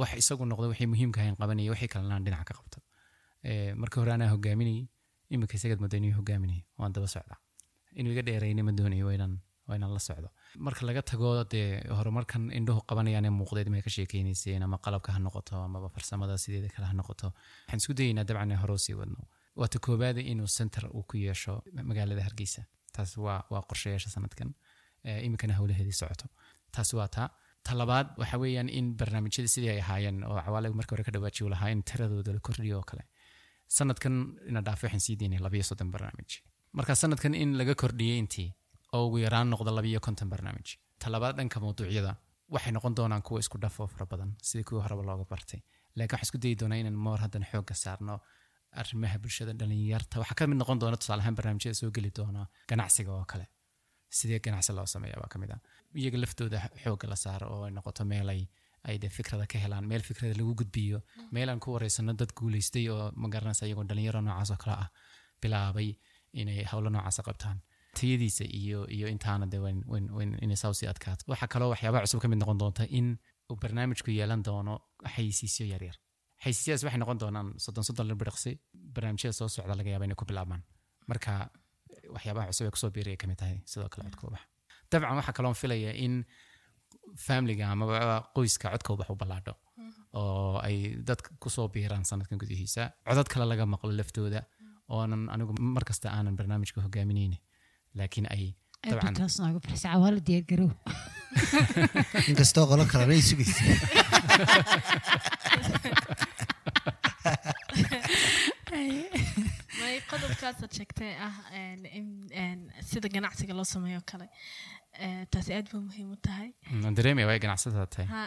wax 0.00 0.10
isagu 0.22 0.44
noqday 0.52 0.68
waxay 0.72 0.86
muhiimka 0.92 1.18
ahayn 1.22 1.36
qabanaya 1.42 1.70
wixii 1.74 1.90
kalena 1.94 2.20
dhinaca 2.26 2.44
ka 2.48 2.54
qabto. 2.58 2.78
Marka 3.80 3.96
hore 4.00 4.12
anaa 4.16 4.30
hogaaminayay 4.34 4.84
iminka 5.32 5.54
isagaad 5.58 5.80
mooda 5.82 5.96
inuu 6.00 6.14
hogaaminaya 6.20 6.62
waan 6.80 6.92
daba 6.96 7.08
socdaa 7.14 7.38
inuu 8.00 8.12
iga 8.14 8.22
dheerayna 8.28 8.62
ma 8.68 8.72
doonayo 8.78 9.06
waa 9.08 9.14
inaan 9.78 9.92
la 9.96 10.00
socdo. 10.08 10.28
Marka 10.66 10.82
laga 10.88 11.02
tago 11.10 11.30
dee 11.52 11.68
horumarkan 11.98 12.42
indhuhu 12.58 12.80
qabanayaan 12.90 13.24
ee 13.28 13.34
muuqdeed 13.40 13.68
may 13.74 13.82
ka 13.86 13.90
sheekeynayseen 13.96 14.62
ama 14.66 14.76
qalabka 14.84 15.12
ha 15.14 15.18
noqoto 15.26 15.54
amaba 15.68 15.88
farsamada 15.96 16.34
sideeda 16.44 16.68
kale 16.74 16.86
ha 16.90 16.94
noqoto. 17.00 17.26
Waxaan 17.66 17.80
isku 17.82 17.92
dayaynaa 17.98 18.24
dabcan 18.28 18.52
hore 18.62 18.72
u 18.78 18.80
sii 18.86 18.94
wadno. 19.00 19.20
Waata 19.60 19.78
koobaada 19.84 20.20
inuu 20.32 20.48
center 20.58 20.84
uu 20.96 21.02
ku 21.10 21.16
yeesho 21.26 21.52
magaalada 21.90 22.22
hargeysa. 22.28 22.62
Taas 22.94 23.10
waa 23.24 23.40
waa 23.52 23.62
qorshayaasha 23.70 24.10
sanadkan 24.16 24.50
iminkana 25.26 25.54
howlaheedii 25.58 25.96
socoto. 26.00 26.26
Taas 26.74 26.90
waa 26.98 27.08
taa 27.16 27.28
talabaad 27.68 28.06
waxa 28.20 28.36
weeyaan 28.42 28.68
in 28.78 28.86
barnaamijyada 29.00 29.48
sidii 29.54 29.70
ay 29.74 29.80
ahaayeen 29.84 30.18
oo 30.30 30.38
cawaale 30.46 30.68
marka 30.80 30.92
hore 30.94 31.04
ka 31.08 31.12
dhawaajiyu 31.14 31.48
lahaa 31.54 31.70
in 31.74 31.82
tiradooda 31.90 32.30
la 32.36 32.40
kordhiyo 32.46 32.76
oo 32.80 32.86
kale. 32.90 33.02
Sanadkan 33.76 34.14
ina 34.50 34.60
dhaafay 34.66 34.86
waxaan 34.88 35.00
sii 35.06 35.16
daynay 35.20 35.38
labayo 35.46 35.62
soddon 35.70 35.90
barnaamij 35.94 36.32
marka 36.76 36.94
sanadkan 36.94 37.34
in 37.34 37.50
laga 37.58 37.74
kordhiyey 37.82 38.18
intii 38.22 38.48
oo 38.94 39.06
ugu 39.06 39.18
yaraan 39.24 39.48
noqdo 39.52 39.70
labayo 39.78 40.00
konton 40.00 40.28
barnaamij. 40.32 40.68
Talabaad 41.02 41.36
dhanka 41.38 41.60
mawduucyada 41.60 42.12
waxay 42.54 42.72
noqon 42.72 42.94
doonaan 42.98 43.22
kuwa 43.22 43.40
isku 43.40 43.58
dhaf 43.62 43.80
oo 43.80 43.86
fara 43.86 44.06
badan 44.06 44.30
sidii 44.42 44.64
kuwii 44.68 44.82
horeba 44.84 45.02
looga 45.08 45.24
bartay. 45.32 45.60
Laakiin 45.96 46.14
waxaan 46.16 46.26
isku 46.28 46.38
dayi 46.42 46.54
doonaa 46.60 46.78
inaan 46.82 46.94
moor 47.04 47.18
haddan 47.24 47.44
xoogga 47.50 47.74
saarno 47.74 48.14
arrimaha 48.80 49.18
bulshada 49.22 49.52
dhalinyarta 49.60 50.18
waxaa 50.20 50.34
ka 50.38 50.46
mid 50.50 50.58
noqon 50.62 50.78
doona 50.82 50.96
tusaale 50.96 51.22
ahaan 51.22 51.34
barnaamijyada 51.38 51.74
soo 51.80 51.90
geli 51.96 52.10
doona 52.18 52.46
ganacsiga 52.68 53.12
oo 53.12 53.24
kale. 53.32 53.46
Sidee 54.18 54.40
ganacsi 54.44 54.72
loo 54.72 54.86
sameeya 54.86 55.16
baa 55.22 55.28
ka 55.32 55.38
mid 55.38 55.50
ah. 55.54 55.60
Iyaga 56.00 56.18
laftooda 56.24 56.58
xoogga 56.82 57.06
la 57.12 57.16
saaro 57.24 57.46
oo 57.54 57.62
ay 57.66 57.72
noqoto 57.76 58.04
meel 58.04 58.28
ay 58.34 58.42
ay 58.88 58.96
de 59.02 59.08
fikrada 59.16 59.46
ka 59.52 59.58
helaan 59.58 59.84
meel 59.90 60.02
fikrada 60.08 60.34
lagu 60.40 60.54
gudbiyo. 60.60 60.98
Meel 61.32 61.48
aan 61.50 61.60
ku 61.60 61.72
wareysano 61.74 62.12
dad 62.20 62.32
guuleystay 62.38 62.88
oo 62.94 63.12
magaranaysa 63.22 63.66
iyagoo 63.66 63.84
dhalinyaro 63.90 64.20
noocaas 64.20 64.50
oo 64.50 64.56
kale 64.62 64.74
ah 64.84 64.88
bilaabay 65.42 65.90
inay 66.32 66.64
howlo 66.72 66.88
noocaasa 66.90 67.22
qabtaan. 67.28 67.58
Tayadiisa 67.98 68.44
iyo 68.60 68.80
iyo 68.96 69.06
intaana 69.14 69.46
de 69.52 69.56
inay 70.44 70.56
saa 70.62 70.70
u 70.70 70.74
sii 70.74 70.88
adkaato 70.92 71.22
waxaa 71.30 71.48
kaloo 71.54 71.70
waxyaabaha 71.74 72.02
cusub 72.04 72.20
ka 72.22 72.28
mid 72.28 72.38
noqon 72.42 72.58
doonta 72.62 72.84
in 72.98 73.08
uu 73.50 73.56
barnaamijku 73.62 74.10
yeelan 74.18 74.42
doono 74.48 74.74
xayisiisyo 75.14 75.66
yaryar. 75.72 75.96
Xayisiisyadaas 76.44 76.82
waxay 76.86 76.98
noqon 77.02 77.18
doonaan 77.22 77.48
soddon 77.64 77.84
soddon 77.88 78.06
lirbiriqsi 78.10 78.50
barnaamijyada 78.94 79.32
soo 79.38 79.48
socda 79.54 79.74
laga 79.80 79.90
yaaba 79.90 80.04
inay 80.04 80.18
ku 80.20 80.24
bilaabmaan. 80.30 80.62
Marka 81.10 81.32
waxyaabaha 82.14 82.46
cusub 82.50 82.64
ee 82.66 82.70
ku 82.74 82.78
soo 82.82 82.90
biiraya 82.96 83.16
ka 83.22 83.26
mid 83.30 83.38
tahay 83.42 83.56
sidoo 83.70 83.88
kale 83.92 84.04
codka 84.10 84.24
ubax 84.28 84.42
dabcan 84.90 85.16
waxaa 85.20 85.32
kaloon 85.38 85.54
filaya 85.62 85.92
in 86.04 86.14
familiga 87.26 87.64
amaba 87.74 87.98
qoyska 88.36 88.66
codka 88.72 88.92
ubax 88.94 89.08
u 89.14 89.16
ballaadho. 89.22 89.54
Oo 90.20 90.58
ay 90.66 90.76
dad 91.08 91.20
ku 91.42 91.48
soo 91.56 91.68
biiraan 91.74 92.04
sanadkan 92.10 92.38
gudihiisa. 92.42 92.82
Codad 93.08 93.28
kale 93.32 93.44
laga 93.52 93.64
maqlo 93.74 93.90
laftooda 94.00 94.40
oonan 94.88 95.22
anigu 95.34 95.52
markasta 95.76 96.10
aanan 96.16 96.36
barnaamijka 96.36 96.80
hogaaminayni 96.86 97.38
laakiin 97.98 98.26
ay 98.36 98.44
cawaala 99.82 100.20
diyaargarow 100.28 100.70
inkastoo 102.30 102.66
qolo 102.70 102.84
kalena 102.92 103.12
ay. 103.18 103.22
Sugaysa 103.28 103.62
may 109.80 109.96
qodobkaasaad 110.10 110.72
sheegtay 110.78 111.12
ah 111.26 111.36
in 111.98 112.60
sida 112.90 113.08
ganacsiga 113.08 113.54
loo 113.58 113.64
sameeyo 113.74 114.00
kale 114.10 114.26
taasi 115.34 115.54
aad 115.56 115.68
ba 115.72 115.78
muhiim 115.88 116.08
u 116.14 116.16
tahay. 116.28 116.48
Mm, 116.70 116.94
dareemaya 116.98 117.26
waa 117.28 117.36
ay 117.38 117.42
ganacsatada 117.44 117.86
tahay. 117.94 118.06
Ha, 118.14 118.22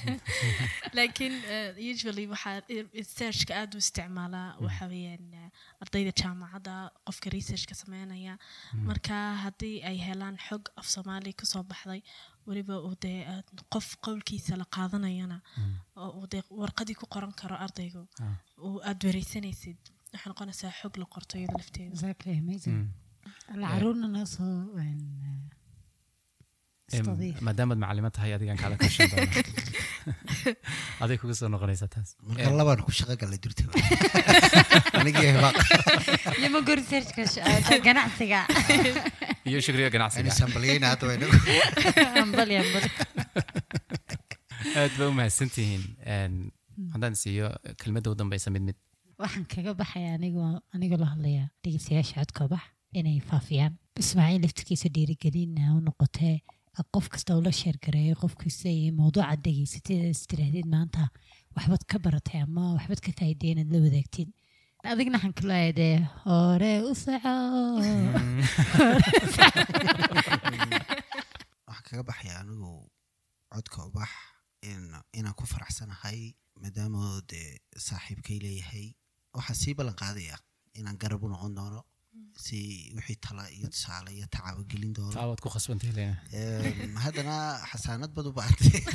laakiin 0.96 1.34
eh, 1.56 1.70
usually 1.92 2.26
waxaa 2.32 2.60
researchka 2.98 3.52
aad 3.60 3.74
u 3.76 3.82
isticmaalaa 3.84 4.48
waxa 4.66 4.88
weeyaan 4.92 5.26
eh, 5.42 5.48
ardayda 5.84 6.12
jaamacadda 6.22 6.74
qofka 7.06 7.32
researchka 7.36 7.74
sameynaya. 7.82 8.34
Marka 8.88 9.16
haddii 9.44 9.76
ay 9.90 9.96
helaan 10.08 10.36
xog 10.48 10.68
af 10.80 10.86
soomaali 10.94 11.32
ka 11.40 11.46
soo 11.52 11.62
baxday 11.70 12.02
weliba 12.48 12.76
uu 12.86 12.94
dee 13.04 13.20
eh, 13.32 13.40
qof 13.74 13.88
qowlkiisa 14.06 14.56
la 14.60 14.66
qaadanayana 14.76 15.38
oo 16.02 16.10
uu 16.20 16.26
dee 16.32 16.42
warqadii 16.62 16.96
ku 17.00 17.06
qoran 17.14 17.32
karo 17.40 17.56
ardaygu 17.66 18.02
uu 18.66 18.76
aad 18.90 19.00
wareysanaysid 19.08 19.80
waxay 20.12 20.28
noqonaysaa 20.32 20.72
xog 20.80 20.94
la 21.02 21.06
qorto 21.14 21.38
iyada 21.38 21.58
lafteeda 21.60 21.94
Istadiif. 26.98 27.36
maadaamaad 27.46 27.78
macalimo 27.84 28.10
tahay 28.16 28.32
adigaan 28.36 28.58
kaala 28.62 28.76
kashan 28.82 29.10
doona 29.12 29.30
aday 31.04 31.16
kuga 31.22 31.34
soo 31.40 31.48
noqonaysa 31.54 31.86
taas 31.94 32.10
marka 32.28 32.50
labaan 32.60 32.80
ku 32.86 32.92
shaqo 32.98 33.14
gala 33.22 33.36
jirta 33.44 33.62
anigii 35.00 35.26
hibaaq 35.36 35.56
yama 36.44 36.60
go 36.68 36.72
researchka 36.80 37.22
sh- 37.32 37.82
ganacsiga 37.88 38.40
iyo 39.50 39.58
shukriga 39.66 39.90
ganacsiga 39.96 40.22
inaysan 40.26 40.50
balyayna 40.56 40.86
hadda 40.92 41.04
wayna 41.10 41.26
ambali 42.24 42.54
ambali 42.64 42.88
aad 44.80 44.92
ba 44.98 45.04
u 45.10 45.12
mahadsantihiin 45.20 45.84
haddaan 46.94 47.14
siiyo 47.22 47.46
kelmadda 47.82 48.08
u 48.12 48.18
dambeysa 48.20 48.50
mid 48.56 48.64
mid 48.68 48.78
waxaan 49.22 49.46
kaga 49.54 49.72
baxaya 49.80 50.10
anigoo 50.18 50.50
anigoo 50.76 50.98
la 51.02 51.08
hadlaya 51.12 51.44
dhegeystayaasha 51.64 52.16
codkoobax 52.20 52.64
inay 53.00 53.18
faafiyaan 53.30 53.74
ismaaciil 54.02 54.42
laftirkiisa 54.44 54.88
dhiirigelina 54.96 55.64
u 55.76 55.80
noqotee 55.88 56.36
qof 56.94 57.06
kasta 57.12 57.36
ula 57.40 57.52
sheergareeyo 57.60 58.14
qof 58.22 58.34
kasta 58.42 58.68
iyo 58.68 58.90
mawduucaad 59.00 59.40
dhegeysatid 59.46 60.00
is 60.12 60.20
tiraahdid 60.30 60.66
maanta 60.74 61.02
waxbaad 61.56 61.82
ka 61.90 61.96
baratay 62.04 62.40
ama 62.46 62.64
waxbaad 62.76 63.00
ka 63.06 63.10
faa'iidey 63.18 63.50
inaad 63.54 63.70
la 63.74 63.78
wadaagtid 63.86 64.28
adigna 64.90 65.16
waxaan 65.18 65.34
ka 65.38 65.42
leeyahay 65.50 65.72
dee 65.80 65.96
hore 66.24 66.72
u 66.90 66.92
soco. 67.04 67.34
Waxaan 71.68 71.84
kaga 71.86 72.02
baxaya 72.10 72.34
anigu 72.42 72.72
codka 73.52 73.80
ubax 73.88 74.10
in- 74.70 75.02
inaan 75.18 75.34
ku 75.38 75.44
faraxsanahay 75.52 76.20
maadaama 76.62 77.02
dee 77.30 77.50
saaxiibkay 77.86 78.38
leeyahay. 78.44 78.86
Waxaan 79.36 79.56
sii 79.62 79.74
ballan 79.78 79.94
qaadaya 80.02 80.36
inaan 80.78 80.96
garab 81.02 81.22
u 81.24 81.26
noqon 81.28 81.54
doono 81.58 81.80
si 82.44 82.58
wixii 82.96 83.18
tala 83.24 83.42
iyo 83.56 83.66
tusaale 83.74 84.10
iyo 84.16 84.26
tacaabo 84.34 84.62
gelin 84.70 84.92
doono 84.96 85.12
taa 85.16 85.26
waad 85.30 85.40
ku 85.44 85.48
khasbantay 85.54 85.90
haddana 87.04 87.36
xasaanad 87.70 88.10
bad 88.16 88.26
u 88.30 88.32
baahantay 88.38 88.80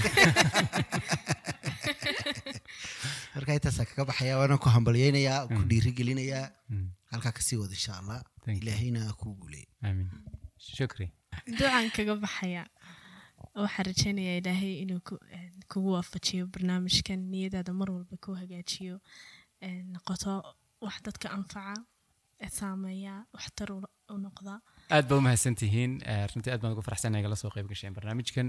marka 3.36 3.52
intaasaan 3.58 3.88
kaga 3.90 4.04
baxaya 4.10 4.34
waana 4.40 4.58
ku 4.64 4.68
hambalyeynayaa 4.76 5.42
ku 5.56 5.60
dhiirigelinayaa. 5.70 6.48
Mm, 6.72 6.88
halkaa 7.12 7.34
ka 7.38 7.42
sii 7.48 7.58
wada 7.62 7.76
insha 7.80 7.94
allah 8.00 8.20
ilaahayna 8.62 9.02
kuu 9.20 9.34
guuleey 9.42 9.66
ducaan 11.58 11.88
kaga 11.96 12.14
baxaya. 12.26 12.64
Waxaan 13.64 13.86
rajaynayaa 13.90 14.38
ilaahay 14.42 14.74
inuu 14.84 15.02
een, 15.38 15.54
kugu 15.72 15.90
waafajiyo 15.96 16.44
barnaamijkan 16.54 17.20
niyadaada 17.32 17.72
mar 17.80 17.90
walba 17.96 18.16
ku 18.24 18.30
hagaajiyo 18.42 18.96
een, 19.68 19.84
noqoto 19.94 20.32
wax 20.86 20.98
dadka 21.08 21.28
anfaca 21.38 21.76
saameeya 22.60 23.16
waxtar 23.34 23.70
u 23.72 23.74
noqda. 24.26 24.54
Aad 24.96 25.06
ba 25.10 25.14
u 25.18 25.22
mahadsantihiin. 25.28 25.92
Eh, 26.06 26.26
runtii 26.32 26.52
aad 26.54 26.62
baan 26.64 26.74
ugu 26.76 26.84
faraxsanahay 26.88 27.22
igala 27.24 27.36
soo 27.40 27.52
qayb 27.56 27.68
gasheen 27.72 27.94
barnaamijkan. 27.98 28.48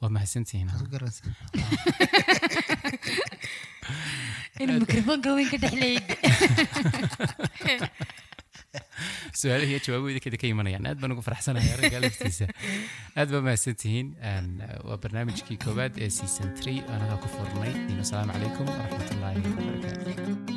Waa 0.00 0.10
mahadsantihiin 0.16 0.68
su'aalahi 9.38 9.70
iyo 9.72 9.80
jawaabohida 9.86 10.20
kada 10.24 10.36
ka 10.40 10.46
imanayaan. 10.50 10.86
Aad 10.90 10.98
baan 11.02 11.14
ugu 11.14 11.22
faraxsanahay 11.28 11.70
arrinka 11.76 12.02
laftiisa. 12.04 12.46
Aad 13.18 13.28
baa 13.34 13.42
mahadsantihiin. 13.48 14.08
Waa 14.88 14.98
barnaamijkii 15.04 15.58
koowaad 15.64 15.94
ee 16.04 16.10
season 16.18 16.50
3 16.60 16.84
anaga 16.96 17.16
ku 17.22 17.28
furnay. 17.36 17.72
Asalaamu 18.04 18.32
calaykum 18.36 18.66
waraxmatullaahi 18.74 19.40
wabarakaatu 19.48 20.47